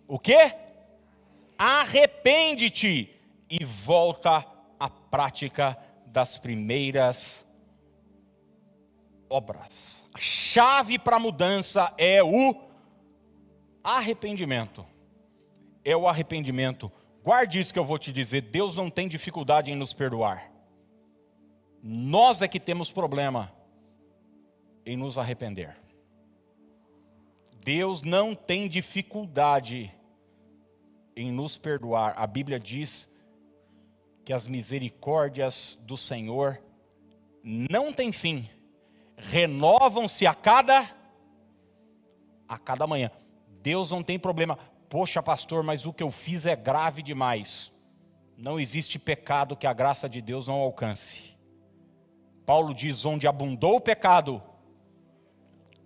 O 0.07 0.19
que? 0.19 0.37
Arrepende-te 1.57 3.09
e 3.49 3.65
volta 3.65 4.45
à 4.79 4.87
prática 4.87 5.75
das 6.05 6.37
primeiras 6.37 7.43
obras. 9.27 10.05
A 10.13 10.19
chave 10.19 10.99
para 10.99 11.15
a 11.15 11.19
mudança 11.19 11.91
é 11.97 12.23
o 12.23 12.68
arrependimento. 13.83 14.85
É 15.83 15.95
o 15.95 16.07
arrependimento. 16.07 16.91
Guarde 17.23 17.59
isso 17.59 17.73
que 17.73 17.79
eu 17.79 17.85
vou 17.85 17.97
te 17.97 18.11
dizer: 18.11 18.41
Deus 18.41 18.75
não 18.75 18.89
tem 18.89 19.07
dificuldade 19.07 19.71
em 19.71 19.75
nos 19.75 19.93
perdoar. 19.93 20.51
Nós 21.81 22.41
é 22.41 22.47
que 22.47 22.59
temos 22.59 22.91
problema 22.91 23.51
em 24.85 24.97
nos 24.97 25.17
arrepender. 25.17 25.77
Deus 27.63 28.01
não 28.01 28.33
tem 28.33 28.67
dificuldade 28.67 29.93
em 31.15 31.31
nos 31.31 31.57
perdoar. 31.57 32.13
A 32.17 32.25
Bíblia 32.25 32.59
diz 32.59 33.09
que 34.25 34.33
as 34.33 34.47
misericórdias 34.47 35.77
do 35.81 35.97
Senhor 35.97 36.61
não 37.43 37.91
têm 37.91 38.11
fim, 38.11 38.49
renovam-se 39.17 40.25
a 40.25 40.33
cada 40.33 40.89
a 42.47 42.57
cada 42.57 42.87
manhã. 42.87 43.11
Deus 43.61 43.91
não 43.91 44.03
tem 44.03 44.17
problema. 44.17 44.57
Poxa, 44.89 45.21
pastor, 45.21 45.63
mas 45.63 45.85
o 45.85 45.93
que 45.93 46.03
eu 46.03 46.11
fiz 46.11 46.45
é 46.45 46.55
grave 46.55 47.01
demais. 47.01 47.71
Não 48.37 48.59
existe 48.59 48.97
pecado 48.97 49.55
que 49.55 49.67
a 49.67 49.73
graça 49.73 50.07
de 50.07 50.21
Deus 50.21 50.47
não 50.47 50.55
alcance. 50.55 51.37
Paulo 52.45 52.73
diz: 52.73 53.05
onde 53.05 53.27
abundou 53.27 53.75
o 53.75 53.81
pecado, 53.81 54.41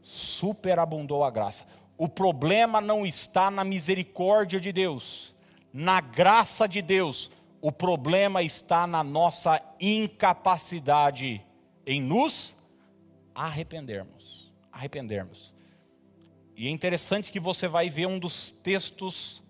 superabundou 0.02 1.24
a 1.24 1.32
graça. 1.32 1.66
O 1.98 2.08
problema 2.08 2.80
não 2.80 3.06
está 3.06 3.50
na 3.52 3.64
misericórdia 3.64 4.60
de 4.60 4.72
Deus, 4.72 5.36
na 5.74 6.00
graça 6.00 6.68
de 6.68 6.82
Deus. 6.82 7.32
O 7.62 7.72
problema 7.72 8.44
está 8.44 8.86
na 8.86 9.04
nossa 9.04 9.62
incapacidade 9.80 11.46
em 11.86 12.02
nos 12.02 12.56
arrependermos. 13.34 14.52
Arrependermos. 14.72 15.54
E 16.56 16.68
é 16.68 16.70
interessante 16.70 17.32
que 17.32 17.40
você 17.40 17.68
vai 17.68 17.90
ver 17.90 18.06
um 18.06 18.20
dos 18.20 18.52
textos 18.52 19.44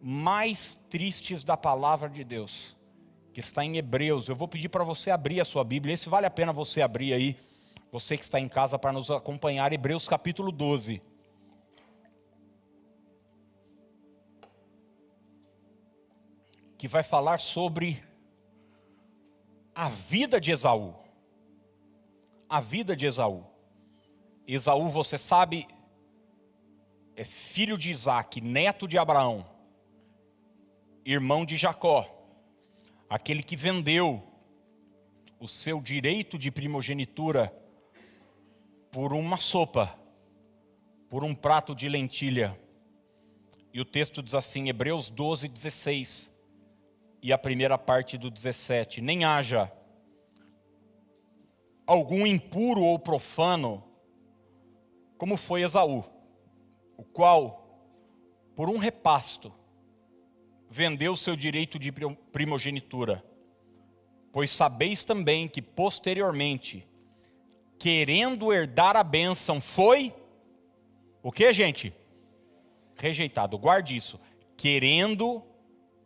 mais 0.00 0.78
tristes 0.88 1.42
da 1.42 1.56
palavra 1.56 2.08
de 2.08 2.22
Deus, 2.22 2.76
que 3.32 3.40
está 3.40 3.64
em 3.64 3.76
Hebreus. 3.76 4.28
Eu 4.28 4.36
vou 4.36 4.46
pedir 4.46 4.68
para 4.68 4.84
você 4.84 5.10
abrir 5.10 5.40
a 5.40 5.44
sua 5.44 5.64
Bíblia. 5.64 5.94
Esse 5.94 6.08
vale 6.08 6.26
a 6.26 6.30
pena 6.30 6.52
você 6.52 6.80
abrir 6.80 7.12
aí, 7.12 7.36
você 7.90 8.16
que 8.16 8.22
está 8.22 8.38
em 8.38 8.48
casa 8.48 8.78
para 8.78 8.92
nos 8.92 9.10
acompanhar, 9.10 9.72
Hebreus 9.72 10.06
capítulo 10.06 10.52
12. 10.52 11.02
Que 16.76 16.86
vai 16.86 17.02
falar 17.02 17.40
sobre 17.40 18.00
a 19.74 19.88
vida 19.88 20.40
de 20.40 20.52
Esaú. 20.52 20.94
A 22.48 22.60
vida 22.60 22.96
de 22.96 23.06
Esaú. 23.06 23.44
Esaú, 24.46 24.88
você 24.88 25.18
sabe, 25.18 25.66
é 27.18 27.24
filho 27.24 27.76
de 27.76 27.90
Isaac, 27.90 28.40
neto 28.40 28.86
de 28.86 28.96
Abraão, 28.96 29.44
irmão 31.04 31.44
de 31.44 31.56
Jacó, 31.56 32.08
aquele 33.10 33.42
que 33.42 33.56
vendeu 33.56 34.22
o 35.40 35.48
seu 35.48 35.80
direito 35.80 36.38
de 36.38 36.48
primogenitura 36.52 37.52
por 38.92 39.12
uma 39.12 39.36
sopa, 39.36 39.98
por 41.08 41.24
um 41.24 41.34
prato 41.34 41.74
de 41.74 41.88
lentilha. 41.88 42.56
E 43.74 43.80
o 43.80 43.84
texto 43.84 44.22
diz 44.22 44.34
assim, 44.34 44.68
Hebreus 44.68 45.10
12, 45.10 45.48
16, 45.48 46.32
e 47.20 47.32
a 47.32 47.38
primeira 47.38 47.76
parte 47.76 48.16
do 48.16 48.30
17: 48.30 49.00
Nem 49.00 49.24
haja 49.24 49.72
algum 51.84 52.24
impuro 52.24 52.80
ou 52.80 52.96
profano, 52.96 53.82
como 55.16 55.36
foi 55.36 55.62
Esaú 55.62 56.16
o 56.98 57.04
qual, 57.04 57.80
por 58.56 58.68
um 58.68 58.76
repasto, 58.76 59.52
vendeu 60.68 61.16
seu 61.16 61.36
direito 61.36 61.78
de 61.78 61.92
primogenitura. 62.32 63.24
Pois 64.32 64.50
sabeis 64.50 65.04
também 65.04 65.46
que 65.48 65.62
posteriormente, 65.62 66.86
querendo 67.78 68.52
herdar 68.52 68.96
a 68.96 69.04
bênção, 69.04 69.60
foi 69.60 70.12
o 71.22 71.30
que, 71.30 71.52
gente? 71.52 71.94
Rejeitado. 72.96 73.56
Guarde 73.56 73.96
isso. 73.96 74.20
Querendo 74.56 75.42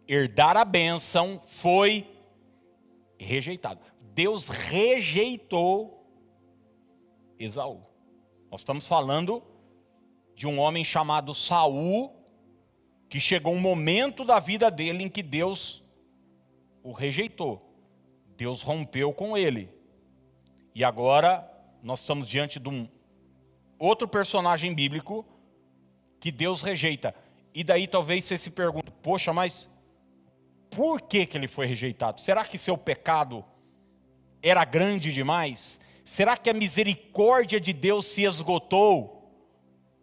herdar 0.07 0.59
a 0.59 0.65
bênção, 0.65 1.41
foi 1.45 2.07
rejeitado. 3.19 3.81
Deus 3.99 4.49
rejeitou 4.49 6.07
Esaú. 7.39 7.81
Nós 8.51 8.61
estamos 8.61 8.87
falando 8.87 9.43
de 10.35 10.47
um 10.47 10.59
homem 10.59 10.85
chamado 10.85 11.35
Saul, 11.35 12.15
que 13.09 13.21
chegou 13.21 13.53
um 13.53 13.61
momento 13.61 14.25
da 14.25 14.41
vida 14.41 14.71
dele 14.71 15.05
em 15.05 15.09
que 15.09 15.23
Deus 15.23 15.83
o 16.83 16.93
rejeitou. 16.93 17.61
Deus 18.37 18.63
rompeu 18.63 19.13
com 19.13 19.37
ele. 19.37 19.69
E 20.75 20.83
agora 20.83 21.49
nós 21.83 22.01
estamos 22.01 22.27
diante 22.27 22.59
de 22.59 22.69
um 22.69 22.89
outro 23.79 24.09
personagem 24.09 24.75
bíblico 24.75 25.27
que 26.19 26.31
Deus 26.31 26.63
rejeita. 26.63 27.15
E 27.55 27.63
daí 27.63 27.87
talvez 27.87 28.25
você 28.25 28.39
se 28.39 28.51
pergunte: 28.51 28.91
poxa, 29.03 29.33
mas 29.33 29.69
por 30.71 31.03
que, 31.03 31.27
que 31.27 31.37
ele 31.37 31.49
foi 31.49 31.67
rejeitado? 31.67 32.21
Será 32.21 32.45
que 32.45 32.57
seu 32.57 32.79
pecado 32.79 33.45
era 34.43 34.65
grande 34.65 35.13
demais? 35.13 35.79
Será 36.05 36.37
que 36.37 36.49
a 36.49 36.55
misericórdia 36.55 37.61
de 37.61 37.73
Deus 37.73 38.07
se 38.07 38.23
esgotou? 38.23 39.22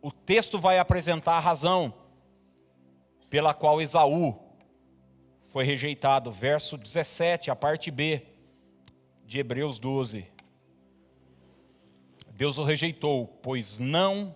O 0.02 0.12
texto 0.12 0.60
vai 0.60 0.80
apresentar 0.80 1.34
a 1.34 1.40
razão 1.40 1.94
pela 3.30 3.54
qual 3.54 3.82
Esaú 3.82 4.40
foi 5.52 5.64
rejeitado. 5.64 6.32
Verso 6.32 6.78
17, 6.78 7.52
a 7.52 7.56
parte 7.56 7.92
B 7.92 8.26
de 9.26 9.40
Hebreus 9.40 9.80
12. 9.80 10.26
Deus 12.32 12.58
o 12.58 12.64
rejeitou, 12.64 13.28
pois 13.28 13.78
não 13.78 14.36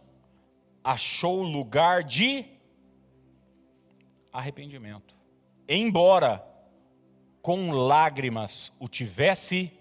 achou 0.83 1.41
lugar 1.41 2.03
de 2.03 2.45
arrependimento. 4.31 5.15
Embora 5.69 6.45
com 7.41 7.71
lágrimas 7.71 8.73
o 8.79 8.89
tivesse 8.89 9.71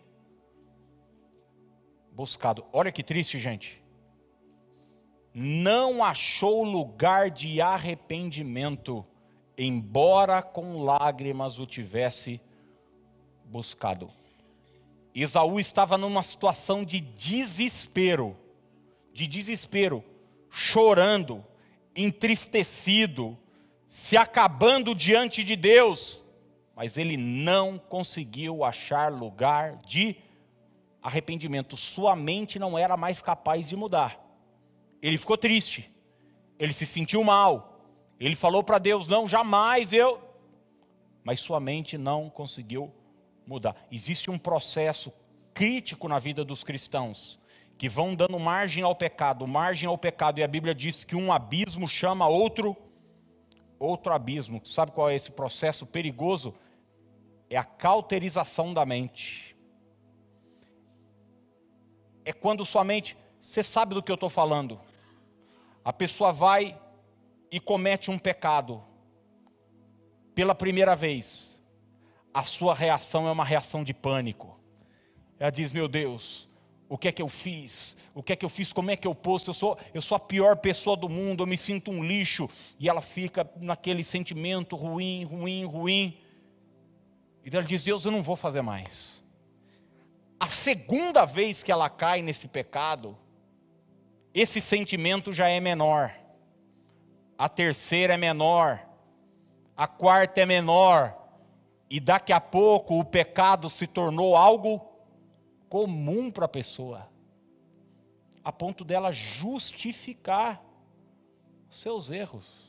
buscado. 2.13 2.65
Olha 2.73 2.93
que 2.93 3.03
triste, 3.03 3.39
gente. 3.39 3.82
Não 5.35 6.05
achou 6.05 6.63
lugar 6.63 7.31
de 7.31 7.61
arrependimento, 7.61 9.05
embora 9.57 10.43
com 10.43 10.83
lágrimas 10.83 11.59
o 11.59 11.67
tivesse 11.67 12.41
buscado. 13.45 14.11
Esaú 15.15 15.61
estava 15.61 15.99
numa 15.99 16.23
situação 16.23 16.85
de 16.85 17.01
desespero, 17.01 18.37
de 19.13 19.27
desespero, 19.27 20.03
chorando, 20.51 21.45
entristecido, 21.95 23.37
se 23.87 24.17
acabando 24.17 24.95
diante 24.95 25.45
de 25.45 25.55
Deus, 25.55 26.25
mas 26.75 26.97
ele 26.97 27.17
não 27.17 27.79
conseguiu 27.79 28.65
achar 28.65 29.13
lugar 29.13 29.77
de 29.77 30.17
arrependimento. 31.03 31.77
Sua 31.77 32.17
mente 32.17 32.59
não 32.59 32.79
era 32.79 32.97
mais 32.97 33.21
capaz 33.21 33.69
de 33.69 33.77
mudar. 33.77 34.22
Ele 35.03 35.19
ficou 35.19 35.37
triste, 35.37 35.91
ele 36.59 36.73
se 36.73 36.87
sentiu 36.87 37.23
mal, 37.25 37.81
ele 38.21 38.37
falou 38.37 38.63
para 38.63 38.79
Deus: 38.79 39.09
Não, 39.09 39.29
jamais 39.29 39.93
eu. 39.93 40.23
Mas 41.25 41.41
sua 41.41 41.61
mente 41.61 41.99
não 41.99 42.31
conseguiu 42.31 42.93
mudar. 43.47 43.77
Existe 43.91 44.31
um 44.31 44.39
processo 44.39 45.13
crítico 45.53 46.09
na 46.09 46.19
vida 46.19 46.45
dos 46.45 46.65
cristãos 46.65 47.39
que 47.77 47.89
vão 47.89 48.15
dando 48.15 48.39
margem 48.39 48.85
ao 48.85 48.95
pecado, 48.95 49.45
margem 49.47 49.89
ao 49.89 49.99
pecado, 49.99 50.39
e 50.39 50.43
a 50.45 50.49
Bíblia 50.49 50.73
diz 50.73 51.03
que 51.03 51.17
um 51.17 51.33
abismo 51.33 51.89
chama 51.89 52.29
outro 52.29 52.77
outro 53.77 54.13
abismo. 54.13 54.61
Sabe 54.65 54.93
qual 54.93 55.11
é 55.11 55.15
esse 55.17 55.33
processo 55.33 55.85
perigoso? 55.85 56.55
É 57.51 57.57
a 57.57 57.65
cauterização 57.65 58.73
da 58.73 58.87
mente. 58.87 59.57
É 62.25 62.33
quando 62.33 62.65
sua 62.65 62.85
mente, 62.85 63.17
você 63.41 63.63
sabe 63.63 63.95
do 63.95 64.03
que 64.03 64.13
eu 64.13 64.15
estou 64.15 64.31
falando. 64.31 64.81
A 65.85 65.93
pessoa 65.93 66.33
vai 66.33 66.79
e 67.51 67.59
comete 67.59 68.11
um 68.11 68.19
pecado 68.19 68.83
pela 70.35 70.55
primeira 70.55 70.95
vez. 70.95 71.61
A 72.33 72.43
sua 72.43 72.75
reação 72.75 73.29
é 73.29 73.33
uma 73.33 73.45
reação 73.45 73.85
de 73.85 73.93
pânico. 73.93 74.59
Ela 75.39 75.51
diz: 75.51 75.73
Meu 75.73 75.89
Deus, 75.89 76.49
o 76.89 76.97
que 76.97 77.09
é 77.09 77.13
que 77.13 77.23
eu 77.23 77.29
fiz, 77.29 77.97
o 78.15 78.23
que 78.23 78.33
é 78.33 78.37
que 78.37 78.45
eu 78.45 78.49
fiz, 78.49 78.73
como 78.73 78.91
é 78.91 78.97
que 78.97 79.07
eu 79.07 79.15
posto, 79.15 79.51
eu 79.51 79.55
sou, 79.55 79.79
eu 79.93 80.03
sou 80.03 80.17
a 80.17 80.21
pior 80.21 80.57
pessoa 80.57 80.97
do 80.97 81.09
mundo, 81.09 81.43
eu 81.43 81.47
me 81.47 81.57
sinto 81.57 81.91
um 81.91 82.05
lixo, 82.05 82.49
e 82.79 82.89
ela 82.89 83.01
fica 83.01 83.51
naquele 83.57 84.05
sentimento 84.05 84.77
ruim, 84.77 85.25
ruim, 85.25 85.65
ruim, 85.65 86.19
e 87.45 87.55
ela 87.55 87.65
diz, 87.65 87.83
Deus, 87.83 88.05
eu 88.05 88.11
não 88.11 88.23
vou 88.23 88.37
fazer 88.37 88.63
mais. 88.63 89.23
A 90.39 90.47
segunda 90.47 91.25
vez 91.25 91.63
que 91.63 91.73
ela 91.73 91.89
cai 91.89 92.23
nesse 92.23 92.47
pecado, 92.47 93.17
esse 94.35 94.61
sentimento 94.61 95.33
já 95.33 95.49
é 95.49 95.61
menor, 95.61 96.15
a 97.37 97.49
terceira 97.49 98.15
é 98.15 98.17
menor, 98.17 98.81
a 99.77 99.87
quarta 99.87 100.41
é 100.41 100.47
menor, 100.47 101.17
e 101.91 102.01
daqui 102.01 102.33
a 102.33 102.41
pouco 102.41 102.99
o 102.99 103.05
pecado 103.05 103.69
se 103.69 103.87
tornou 103.87 104.37
algo 104.37 104.81
comum 105.69 106.31
para 106.31 106.47
a 106.47 106.49
pessoa, 106.49 107.09
a 108.43 108.53
ponto 108.53 108.85
dela 108.85 109.13
justificar 109.13 110.63
os 111.69 111.81
seus 111.81 112.11
erros. 112.11 112.63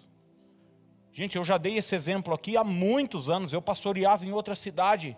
Gente, 1.14 1.36
eu 1.36 1.44
já 1.46 1.60
dei 1.60 1.78
esse 1.78 1.94
exemplo 1.94 2.34
aqui 2.34 2.58
há 2.58 2.64
muitos 2.64 3.30
anos. 3.30 3.54
Eu 3.54 3.62
pastoreava 3.62 4.26
em 4.26 4.32
outra 4.32 4.56
cidade. 4.56 5.16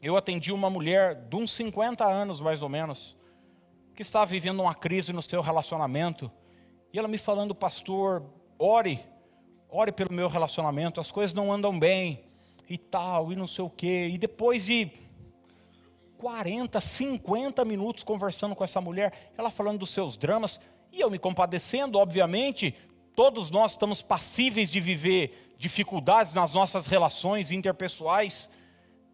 Eu 0.00 0.16
atendi 0.16 0.50
uma 0.50 0.70
mulher 0.70 1.14
de 1.28 1.36
uns 1.36 1.50
50 1.50 2.06
anos, 2.06 2.40
mais 2.40 2.62
ou 2.62 2.68
menos, 2.68 3.17
que 3.98 4.02
estava 4.02 4.26
vivendo 4.26 4.60
uma 4.60 4.76
crise 4.76 5.12
no 5.12 5.20
seu 5.20 5.40
relacionamento. 5.40 6.30
E 6.92 6.98
ela 7.00 7.08
me 7.08 7.18
falando, 7.18 7.52
pastor, 7.52 8.22
ore, 8.56 9.04
ore 9.68 9.90
pelo 9.90 10.12
meu 10.12 10.28
relacionamento, 10.28 11.00
as 11.00 11.10
coisas 11.10 11.34
não 11.34 11.52
andam 11.52 11.76
bem 11.76 12.22
e 12.70 12.78
tal, 12.78 13.32
e 13.32 13.34
não 13.34 13.48
sei 13.48 13.64
o 13.64 13.68
quê. 13.68 14.08
E 14.08 14.16
depois 14.16 14.66
de 14.66 14.92
40, 16.16 16.80
50 16.80 17.64
minutos 17.64 18.04
conversando 18.04 18.54
com 18.54 18.62
essa 18.62 18.80
mulher, 18.80 19.32
ela 19.36 19.50
falando 19.50 19.80
dos 19.80 19.90
seus 19.90 20.16
dramas, 20.16 20.60
e 20.92 21.00
eu 21.00 21.10
me 21.10 21.18
compadecendo, 21.18 21.98
obviamente, 21.98 22.76
todos 23.16 23.50
nós 23.50 23.72
estamos 23.72 24.00
passíveis 24.00 24.70
de 24.70 24.78
viver 24.78 25.56
dificuldades 25.58 26.32
nas 26.34 26.54
nossas 26.54 26.86
relações 26.86 27.50
interpessoais. 27.50 28.48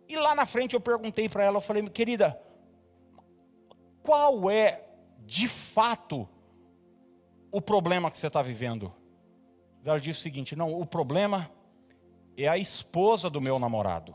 E 0.06 0.14
lá 0.14 0.34
na 0.34 0.44
frente 0.44 0.74
eu 0.74 0.80
perguntei 0.80 1.26
para 1.26 1.42
ela, 1.42 1.56
eu 1.56 1.62
falei, 1.62 1.88
querida, 1.88 2.38
qual 4.04 4.48
é 4.48 4.84
de 5.26 5.48
fato 5.48 6.28
o 7.50 7.60
problema 7.60 8.08
que 8.08 8.18
você 8.18 8.28
está 8.28 8.40
vivendo? 8.40 8.94
Ela 9.84 9.98
disse 9.98 10.20
o 10.20 10.22
seguinte: 10.22 10.54
não, 10.54 10.78
o 10.78 10.86
problema 10.86 11.50
é 12.36 12.46
a 12.46 12.56
esposa 12.56 13.28
do 13.28 13.40
meu 13.40 13.58
namorado. 13.58 14.14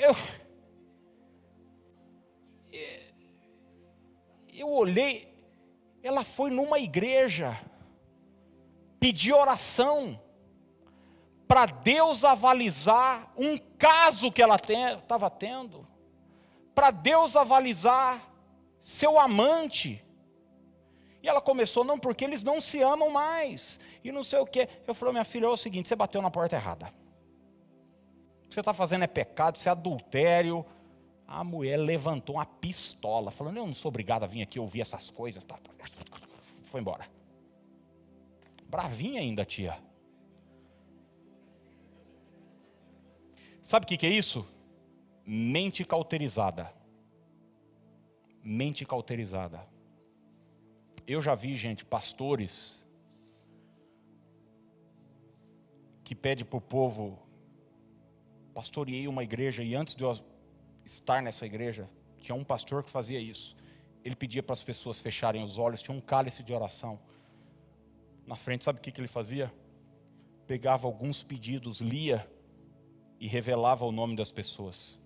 eu, 0.00 0.16
eu 4.52 4.70
olhei, 4.70 5.32
ela 6.02 6.24
foi 6.24 6.50
numa 6.50 6.78
igreja, 6.78 7.58
pedir 9.00 9.32
oração, 9.32 10.20
para 11.48 11.66
Deus 11.66 12.24
avalizar 12.24 13.32
um 13.36 13.58
caso 13.76 14.30
que 14.30 14.40
ela 14.40 14.54
estava 14.54 15.28
tendo, 15.28 15.84
para 16.74 16.92
Deus 16.92 17.34
avalizar 17.34 18.22
seu 18.80 19.18
amante. 19.18 20.04
E 21.22 21.28
ela 21.28 21.40
começou, 21.40 21.82
não, 21.82 21.98
porque 21.98 22.24
eles 22.24 22.44
não 22.44 22.60
se 22.60 22.80
amam 22.80 23.10
mais, 23.10 23.80
e 24.04 24.12
não 24.12 24.22
sei 24.22 24.38
o 24.38 24.46
que. 24.46 24.68
Eu 24.86 24.94
falei, 24.94 25.12
minha 25.14 25.24
filha, 25.24 25.46
é 25.46 25.48
o 25.48 25.56
seguinte: 25.56 25.88
você 25.88 25.96
bateu 25.96 26.22
na 26.22 26.30
porta 26.30 26.54
errada 26.54 27.00
que 28.50 28.54
você 28.54 28.60
está 28.60 28.74
fazendo 28.74 29.04
é 29.04 29.06
pecado, 29.06 29.56
isso 29.56 29.68
é 29.68 29.72
adultério. 29.72 30.66
A 31.26 31.44
mulher 31.44 31.76
levantou 31.76 32.34
uma 32.34 32.44
pistola, 32.44 33.30
falando: 33.30 33.58
Eu 33.58 33.66
não 33.66 33.74
sou 33.74 33.88
obrigada 33.88 34.24
a 34.24 34.28
vir 34.28 34.42
aqui 34.42 34.58
ouvir 34.58 34.80
essas 34.80 35.08
coisas. 35.10 35.46
Foi 36.64 36.80
embora. 36.80 37.06
Bravinha 38.70 39.20
ainda, 39.20 39.44
tia. 39.44 39.76
Sabe 43.62 43.84
o 43.84 43.88
que, 43.88 43.96
que 43.96 44.06
é 44.06 44.10
isso? 44.10 44.46
Mente 45.26 45.84
cauterizada. 45.84 46.72
Mente 48.44 48.86
cauterizada. 48.86 49.66
Eu 51.04 51.20
já 51.20 51.34
vi, 51.34 51.56
gente, 51.56 51.84
pastores 51.84 52.86
que 56.04 56.14
pede 56.14 56.44
para 56.44 56.58
o 56.58 56.60
povo 56.60 57.18
pastoreei 58.54 59.08
uma 59.08 59.24
igreja 59.24 59.64
e 59.64 59.74
antes 59.74 59.96
de 59.96 60.04
eu 60.04 60.16
estar 60.84 61.20
nessa 61.20 61.44
igreja, 61.44 61.90
tinha 62.18 62.36
um 62.36 62.44
pastor 62.44 62.84
que 62.84 62.90
fazia 62.90 63.18
isso. 63.18 63.56
Ele 64.04 64.14
pedia 64.14 64.42
para 64.42 64.52
as 64.52 64.62
pessoas 64.62 65.00
fecharem 65.00 65.42
os 65.42 65.58
olhos, 65.58 65.82
tinha 65.82 65.96
um 65.96 66.00
cálice 66.00 66.42
de 66.44 66.52
oração. 66.52 67.00
Na 68.30 68.36
frente, 68.36 68.64
sabe 68.64 68.78
o 68.78 68.80
que, 68.80 68.92
ele 69.00 69.08
fazia? 69.08 69.52
Pegava 70.46 70.86
alguns 70.86 71.20
pedidos, 71.20 71.80
lia 71.80 72.30
e 73.18 73.26
revelava 73.26 73.84
o 73.84 73.90
nome 73.90 74.14
das 74.14 74.30
pessoas. 74.30 75.00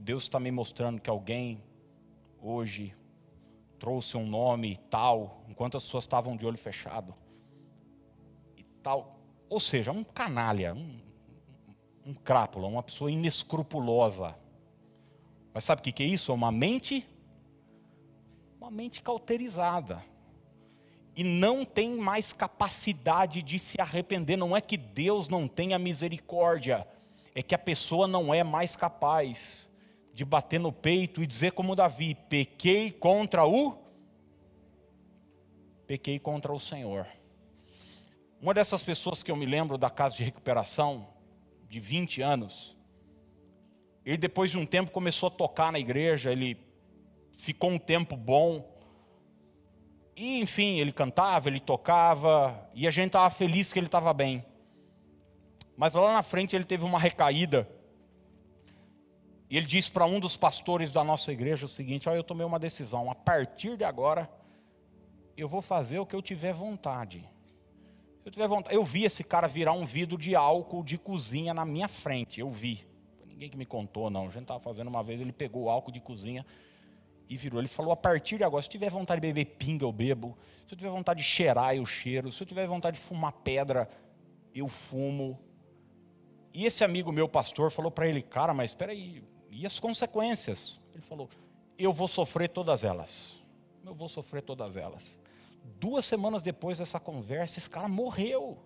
Deus 0.00 0.24
está 0.24 0.40
me 0.40 0.50
mostrando 0.50 1.00
que 1.00 1.08
alguém 1.08 1.62
hoje 2.42 2.96
trouxe 3.78 4.16
um 4.16 4.26
nome 4.26 4.76
tal, 4.90 5.44
enquanto 5.48 5.76
as 5.76 5.84
pessoas 5.84 6.02
estavam 6.02 6.36
de 6.36 6.44
olho 6.44 6.58
fechado. 6.58 7.14
E 8.56 8.64
tal. 8.82 9.20
Ou 9.48 9.60
seja, 9.60 9.92
um 9.92 10.02
canalha, 10.02 10.74
um, 10.74 11.00
um 12.04 12.12
crápula, 12.12 12.66
uma 12.66 12.82
pessoa 12.82 13.08
inescrupulosa. 13.08 14.34
Mas 15.54 15.62
sabe 15.62 15.80
o 15.80 15.84
que 15.84 16.02
é 16.02 16.06
isso? 16.06 16.32
É 16.32 16.34
uma 16.34 16.50
mente, 16.50 17.06
uma 18.60 18.68
mente 18.68 19.00
cauterizada. 19.00 20.02
E 21.18 21.24
não 21.24 21.64
tem 21.64 21.96
mais 21.96 22.32
capacidade 22.32 23.42
de 23.42 23.58
se 23.58 23.80
arrepender. 23.80 24.36
Não 24.36 24.56
é 24.56 24.60
que 24.60 24.76
Deus 24.76 25.28
não 25.28 25.48
tenha 25.48 25.76
misericórdia, 25.76 26.86
é 27.34 27.42
que 27.42 27.56
a 27.56 27.58
pessoa 27.58 28.06
não 28.06 28.32
é 28.32 28.44
mais 28.44 28.76
capaz 28.76 29.68
de 30.14 30.24
bater 30.24 30.60
no 30.60 30.70
peito 30.70 31.20
e 31.20 31.26
dizer 31.26 31.50
como 31.50 31.74
Davi: 31.74 32.14
pequei 32.14 32.92
contra 32.92 33.44
o 33.44 33.76
pequei 35.88 36.20
contra 36.20 36.52
o 36.52 36.60
Senhor. 36.60 37.04
Uma 38.40 38.54
dessas 38.54 38.82
pessoas 38.84 39.20
que 39.22 39.30
eu 39.32 39.36
me 39.36 39.44
lembro 39.46 39.76
da 39.76 39.90
casa 39.90 40.14
de 40.14 40.22
recuperação, 40.22 41.08
de 41.68 41.80
20 41.80 42.22
anos, 42.22 42.76
ele 44.04 44.18
depois 44.18 44.52
de 44.52 44.56
um 44.56 44.64
tempo 44.64 44.92
começou 44.92 45.26
a 45.26 45.30
tocar 45.30 45.72
na 45.72 45.80
igreja, 45.80 46.30
ele 46.30 46.56
ficou 47.38 47.70
um 47.70 47.78
tempo 47.78 48.16
bom. 48.16 48.77
E 50.18 50.40
enfim, 50.40 50.78
ele 50.78 50.90
cantava, 50.90 51.48
ele 51.48 51.60
tocava, 51.60 52.68
e 52.74 52.86
a 52.86 52.90
gente 52.90 53.08
estava 53.08 53.30
feliz 53.30 53.72
que 53.72 53.78
ele 53.78 53.86
estava 53.86 54.12
bem. 54.12 54.44
Mas 55.76 55.94
lá 55.94 56.12
na 56.12 56.22
frente 56.22 56.56
ele 56.56 56.64
teve 56.64 56.84
uma 56.84 56.98
recaída. 56.98 57.68
E 59.48 59.56
ele 59.56 59.64
disse 59.64 59.90
para 59.90 60.04
um 60.04 60.18
dos 60.18 60.36
pastores 60.36 60.90
da 60.90 61.04
nossa 61.04 61.32
igreja 61.32 61.66
o 61.66 61.68
seguinte: 61.68 62.08
Olha, 62.08 62.18
eu 62.18 62.24
tomei 62.24 62.44
uma 62.44 62.58
decisão, 62.58 63.10
a 63.10 63.14
partir 63.14 63.76
de 63.76 63.84
agora, 63.84 64.28
eu 65.36 65.48
vou 65.48 65.62
fazer 65.62 66.00
o 66.00 66.06
que 66.06 66.16
eu 66.16 66.20
tiver 66.20 66.52
vontade 66.52 67.24
eu 68.28 68.30
tiver 68.30 68.46
vontade, 68.46 68.76
eu 68.76 68.84
vi 68.84 69.04
esse 69.04 69.24
cara 69.24 69.48
virar 69.48 69.72
um 69.72 69.86
vidro 69.86 70.18
de 70.18 70.36
álcool 70.36 70.84
de 70.84 70.98
cozinha 70.98 71.54
na 71.54 71.64
minha 71.64 71.88
frente, 71.88 72.40
eu 72.40 72.50
vi. 72.50 72.86
Ninguém 73.26 73.48
que 73.48 73.56
me 73.56 73.64
contou, 73.64 74.10
não. 74.10 74.26
A 74.26 74.30
gente 74.30 74.42
estava 74.42 74.60
fazendo 74.60 74.88
uma 74.88 75.02
vez, 75.02 75.18
ele 75.18 75.32
pegou 75.32 75.64
o 75.64 75.70
álcool 75.70 75.90
de 75.90 76.00
cozinha 76.00 76.44
e 77.28 77.36
virou. 77.36 77.60
Ele 77.60 77.68
falou: 77.68 77.92
a 77.92 77.96
partir 77.96 78.38
de 78.38 78.44
agora, 78.44 78.62
se 78.62 78.68
eu 78.68 78.72
tiver 78.72 78.90
vontade 78.90 79.20
de 79.20 79.26
beber 79.26 79.44
pinga, 79.56 79.84
eu 79.84 79.92
bebo. 79.92 80.36
Se 80.66 80.74
eu 80.74 80.78
tiver 80.78 80.90
vontade 80.90 81.18
de 81.22 81.26
cheirar, 81.26 81.74
eu 81.74 81.84
cheiro. 81.84 82.32
Se 82.32 82.42
eu 82.42 82.46
tiver 82.46 82.66
vontade 82.66 82.96
de 82.96 83.02
fumar 83.02 83.32
pedra, 83.32 83.88
eu 84.54 84.68
fumo. 84.68 85.38
E 86.54 86.64
esse 86.64 86.82
amigo 86.82 87.12
meu, 87.12 87.28
pastor, 87.28 87.70
falou 87.70 87.90
para 87.90 88.08
ele: 88.08 88.22
cara, 88.22 88.54
mas 88.54 88.70
espera 88.70 88.92
aí, 88.92 89.22
e 89.50 89.66
as 89.66 89.78
consequências? 89.78 90.80
Ele 90.94 91.02
falou: 91.02 91.28
eu 91.78 91.92
vou 91.92 92.08
sofrer 92.08 92.48
todas 92.48 92.82
elas. 92.82 93.38
Eu 93.84 93.94
vou 93.94 94.08
sofrer 94.08 94.42
todas 94.42 94.76
elas. 94.76 95.18
Duas 95.78 96.04
semanas 96.04 96.42
depois 96.42 96.78
dessa 96.78 96.98
conversa, 96.98 97.58
esse 97.58 97.70
cara 97.70 97.88
morreu. 97.88 98.58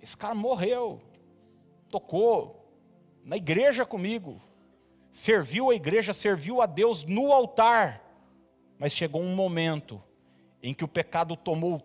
Esse 0.00 0.16
cara 0.16 0.34
morreu. 0.34 1.00
Tocou 1.90 2.72
na 3.22 3.36
igreja 3.36 3.84
comigo. 3.84 4.40
Serviu 5.12 5.70
a 5.70 5.74
igreja, 5.74 6.14
serviu 6.14 6.62
a 6.62 6.66
Deus 6.66 7.04
no 7.04 7.32
altar. 7.32 8.02
Mas 8.78 8.92
chegou 8.92 9.20
um 9.20 9.36
momento 9.36 10.02
em 10.62 10.72
que 10.72 10.82
o 10.82 10.88
pecado 10.88 11.36
tomou 11.36 11.82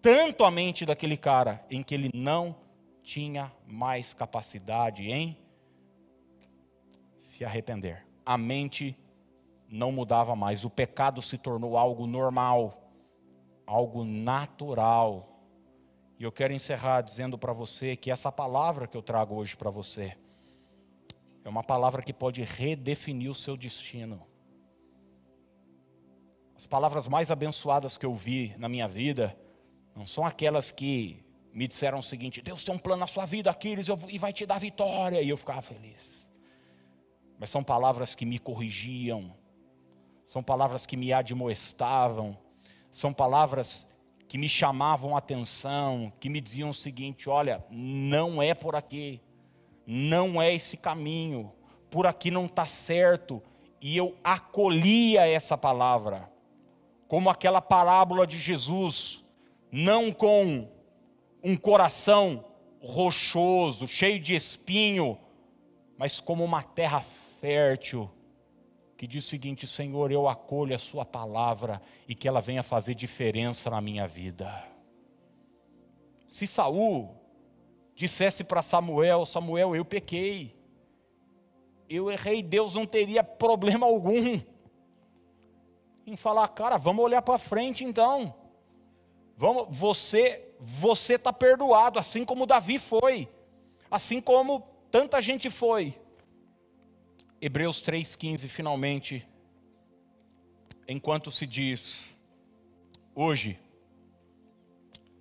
tanto 0.00 0.44
a 0.44 0.50
mente 0.50 0.86
daquele 0.86 1.16
cara, 1.16 1.64
em 1.68 1.82
que 1.82 1.92
ele 1.92 2.10
não 2.14 2.56
tinha 3.02 3.52
mais 3.66 4.14
capacidade 4.14 5.10
em 5.10 5.36
se 7.16 7.44
arrepender. 7.44 8.06
A 8.24 8.38
mente 8.38 8.96
não 9.68 9.90
mudava 9.90 10.36
mais. 10.36 10.64
O 10.64 10.70
pecado 10.70 11.20
se 11.20 11.36
tornou 11.36 11.76
algo 11.76 12.06
normal, 12.06 12.92
algo 13.66 14.04
natural. 14.04 15.42
E 16.16 16.22
eu 16.22 16.30
quero 16.30 16.52
encerrar 16.52 17.00
dizendo 17.00 17.36
para 17.36 17.52
você 17.52 17.96
que 17.96 18.10
essa 18.10 18.30
palavra 18.30 18.86
que 18.86 18.96
eu 18.96 19.02
trago 19.02 19.34
hoje 19.34 19.56
para 19.56 19.70
você 19.70 20.16
é 21.44 21.48
uma 21.48 21.62
palavra 21.62 22.02
que 22.02 22.12
pode 22.12 22.42
redefinir 22.42 23.30
o 23.30 23.34
seu 23.34 23.56
destino. 23.56 24.26
As 26.56 26.66
palavras 26.66 27.08
mais 27.08 27.30
abençoadas 27.30 27.98
que 27.98 28.06
eu 28.06 28.14
vi 28.14 28.54
na 28.56 28.68
minha 28.68 28.86
vida 28.86 29.36
não 29.96 30.06
são 30.06 30.24
aquelas 30.24 30.70
que 30.70 31.24
me 31.52 31.66
disseram 31.66 31.98
o 31.98 32.02
seguinte: 32.02 32.40
Deus 32.40 32.62
tem 32.62 32.74
um 32.74 32.78
plano 32.78 33.00
na 33.00 33.06
sua 33.06 33.26
vida, 33.26 33.50
Aquiles, 33.50 33.88
e 34.08 34.18
vai 34.18 34.32
te 34.32 34.46
dar 34.46 34.58
vitória, 34.58 35.20
e 35.20 35.28
eu 35.28 35.36
ficava 35.36 35.60
feliz. 35.60 36.28
Mas 37.38 37.50
são 37.50 37.64
palavras 37.64 38.14
que 38.14 38.24
me 38.24 38.38
corrigiam, 38.38 39.34
são 40.24 40.42
palavras 40.42 40.86
que 40.86 40.96
me 40.96 41.12
admoestavam, 41.12 42.38
são 42.90 43.12
palavras 43.12 43.86
que 44.28 44.38
me 44.38 44.48
chamavam 44.48 45.14
a 45.16 45.18
atenção, 45.18 46.12
que 46.20 46.28
me 46.28 46.40
diziam 46.40 46.70
o 46.70 46.74
seguinte: 46.74 47.28
olha, 47.28 47.64
não 47.70 48.40
é 48.40 48.54
por 48.54 48.76
aqui, 48.76 49.20
não 49.86 50.40
é 50.40 50.54
esse 50.54 50.76
caminho, 50.76 51.52
por 51.90 52.06
aqui 52.06 52.30
não 52.30 52.46
está 52.46 52.66
certo. 52.66 53.42
E 53.80 53.96
eu 53.96 54.16
acolhia 54.22 55.26
essa 55.26 55.58
palavra, 55.58 56.30
como 57.08 57.28
aquela 57.28 57.60
parábola 57.60 58.26
de 58.26 58.38
Jesus, 58.38 59.24
não 59.70 60.12
com 60.12 60.68
um 61.42 61.56
coração 61.56 62.44
rochoso, 62.80 63.86
cheio 63.86 64.20
de 64.20 64.34
espinho, 64.34 65.18
mas 65.98 66.20
como 66.20 66.44
uma 66.44 66.62
terra 66.62 67.04
fértil 67.40 68.10
que 69.02 69.06
diz 69.08 69.24
o 69.24 69.28
seguinte: 69.28 69.66
Senhor, 69.66 70.12
eu 70.12 70.28
acolho 70.28 70.76
a 70.76 70.78
Sua 70.78 71.04
palavra 71.04 71.82
e 72.06 72.14
que 72.14 72.28
ela 72.28 72.40
venha 72.40 72.62
fazer 72.62 72.94
diferença 72.94 73.68
na 73.68 73.80
minha 73.80 74.06
vida. 74.06 74.64
Se 76.28 76.46
Saul 76.46 77.21
dissesse 77.94 78.44
para 78.44 78.62
Samuel: 78.62 79.24
Samuel, 79.26 79.74
eu 79.76 79.84
pequei, 79.84 80.54
eu 81.88 82.10
errei, 82.10 82.42
Deus 82.42 82.74
não 82.74 82.86
teria 82.86 83.22
problema 83.22 83.86
algum 83.86 84.40
em 86.06 86.16
falar, 86.16 86.48
cara, 86.48 86.76
vamos 86.76 87.04
olhar 87.04 87.22
para 87.22 87.38
frente 87.38 87.84
então. 87.84 88.34
Vamos, 89.36 89.76
você, 89.76 90.54
você 90.60 91.14
está 91.14 91.32
perdoado, 91.32 91.98
assim 91.98 92.24
como 92.24 92.46
Davi 92.46 92.78
foi, 92.78 93.28
assim 93.90 94.20
como 94.20 94.60
tanta 94.90 95.20
gente 95.20 95.50
foi. 95.50 95.98
Hebreus 97.40 97.82
3,15, 97.82 98.48
finalmente, 98.48 99.26
enquanto 100.86 101.30
se 101.30 101.46
diz: 101.46 102.16
Hoje, 103.14 103.58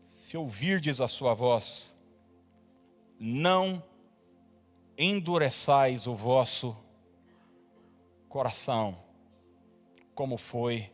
se 0.04 0.38
ouvirdes 0.38 1.02
a 1.02 1.08
sua 1.08 1.34
voz, 1.34 1.96
não 3.24 3.84
endureçais 4.98 6.08
o 6.08 6.16
vosso 6.16 6.76
coração, 8.28 8.98
como 10.16 10.40
foi 10.40 10.92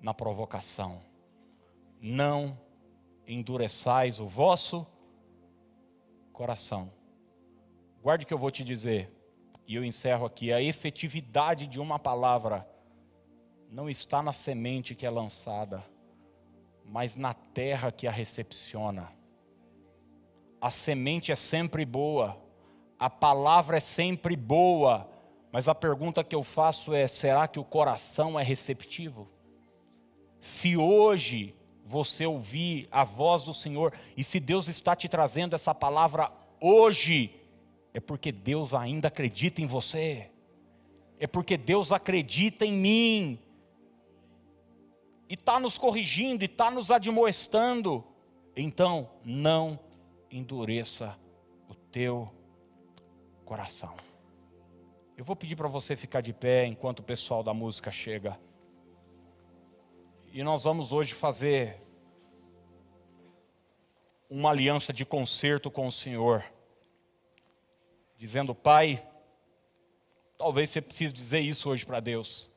na 0.00 0.14
provocação. 0.14 1.02
Não 2.00 2.58
endureçais 3.26 4.20
o 4.20 4.26
vosso 4.26 4.86
coração. 6.32 6.90
Guarde 8.00 8.24
o 8.24 8.26
que 8.26 8.32
eu 8.32 8.38
vou 8.38 8.50
te 8.50 8.64
dizer 8.64 9.12
e 9.68 9.74
eu 9.74 9.84
encerro 9.84 10.24
aqui, 10.24 10.50
a 10.50 10.62
efetividade 10.62 11.66
de 11.66 11.78
uma 11.78 11.98
palavra 11.98 12.66
não 13.70 13.90
está 13.90 14.22
na 14.22 14.32
semente 14.32 14.94
que 14.94 15.04
é 15.04 15.10
lançada, 15.10 15.84
mas 16.86 17.16
na 17.16 17.34
terra 17.34 17.92
que 17.92 18.06
a 18.06 18.10
recepciona. 18.10 19.20
A 20.62 20.70
semente 20.70 21.32
é 21.32 21.34
sempre 21.34 21.84
boa, 21.84 22.40
a 22.96 23.10
palavra 23.10 23.78
é 23.78 23.80
sempre 23.80 24.36
boa, 24.36 25.10
mas 25.50 25.66
a 25.66 25.74
pergunta 25.74 26.22
que 26.22 26.36
eu 26.36 26.44
faço 26.44 26.94
é: 26.94 27.08
será 27.08 27.48
que 27.48 27.58
o 27.58 27.64
coração 27.64 28.38
é 28.38 28.44
receptivo? 28.44 29.28
Se 30.40 30.76
hoje 30.76 31.52
você 31.84 32.24
ouvir 32.26 32.86
a 32.92 33.02
voz 33.02 33.42
do 33.42 33.52
Senhor, 33.52 33.92
e 34.16 34.22
se 34.22 34.38
Deus 34.38 34.68
está 34.68 34.94
te 34.94 35.08
trazendo 35.08 35.56
essa 35.56 35.74
palavra 35.74 36.30
hoje, 36.60 37.34
é 37.92 37.98
porque 37.98 38.30
Deus 38.30 38.72
ainda 38.72 39.08
acredita 39.08 39.60
em 39.60 39.66
você, 39.66 40.30
é 41.18 41.26
porque 41.26 41.56
Deus 41.56 41.90
acredita 41.90 42.64
em 42.64 42.72
mim, 42.72 43.38
e 45.28 45.34
está 45.34 45.58
nos 45.58 45.76
corrigindo, 45.76 46.44
e 46.44 46.46
está 46.46 46.70
nos 46.70 46.92
admoestando. 46.92 48.04
Então, 48.54 49.10
não 49.24 49.76
endureça 50.32 51.16
o 51.68 51.74
teu 51.74 52.32
coração. 53.44 53.94
Eu 55.16 55.24
vou 55.24 55.36
pedir 55.36 55.54
para 55.54 55.68
você 55.68 55.94
ficar 55.94 56.22
de 56.22 56.32
pé 56.32 56.66
enquanto 56.66 57.00
o 57.00 57.04
pessoal 57.04 57.42
da 57.42 57.52
música 57.52 57.90
chega. 57.90 58.40
E 60.32 60.42
nós 60.42 60.64
vamos 60.64 60.90
hoje 60.90 61.12
fazer 61.12 61.78
uma 64.28 64.50
aliança 64.50 64.92
de 64.92 65.04
concerto 65.04 65.70
com 65.70 65.86
o 65.86 65.92
Senhor 65.92 66.42
dizendo: 68.22 68.54
Pai, 68.54 69.04
talvez 70.38 70.70
você 70.70 70.80
precise 70.80 71.12
dizer 71.12 71.40
isso 71.40 71.68
hoje 71.68 71.84
para 71.84 72.00
Deus. 72.00 72.50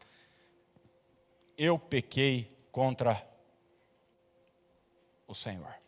Eu 1.58 1.80
pequei 1.80 2.56
contra 2.72 3.28
o 5.28 5.34
Senhor. 5.34 5.85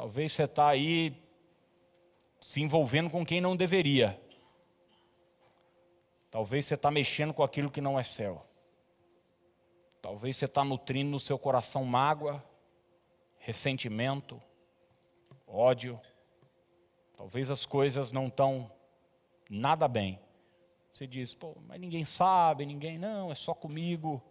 Talvez 0.00 0.32
você 0.32 0.44
está 0.44 0.66
aí 0.66 1.14
se 2.40 2.62
envolvendo 2.62 3.10
com 3.10 3.22
quem 3.22 3.38
não 3.38 3.54
deveria. 3.54 4.18
Talvez 6.30 6.64
você 6.64 6.74
está 6.74 6.90
mexendo 6.90 7.34
com 7.34 7.42
aquilo 7.42 7.70
que 7.70 7.82
não 7.82 8.00
é 8.00 8.02
céu. 8.02 8.46
Talvez 10.00 10.38
você 10.38 10.46
está 10.46 10.64
nutrindo 10.64 11.10
no 11.10 11.20
seu 11.20 11.38
coração 11.38 11.84
mágoa, 11.84 12.42
ressentimento, 13.40 14.40
ódio. 15.46 16.00
Talvez 17.14 17.50
as 17.50 17.66
coisas 17.66 18.10
não 18.10 18.28
estão 18.28 18.72
nada 19.50 19.86
bem. 19.86 20.18
Você 20.94 21.06
diz, 21.06 21.34
pô, 21.34 21.54
mas 21.68 21.78
ninguém 21.78 22.06
sabe, 22.06 22.64
ninguém, 22.64 22.96
não, 22.96 23.30
é 23.30 23.34
só 23.34 23.52
comigo. 23.52 24.22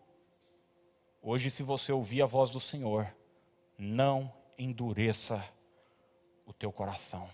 Hoje, 1.22 1.52
se 1.52 1.62
você 1.62 1.92
ouvir 1.92 2.24
a 2.24 2.26
voz 2.26 2.50
do 2.50 2.60
Senhor, 2.60 3.16
não 3.78 4.34
endureça 4.58 5.48
o 6.50 6.54
teu 6.54 6.72
coração. 6.72 7.30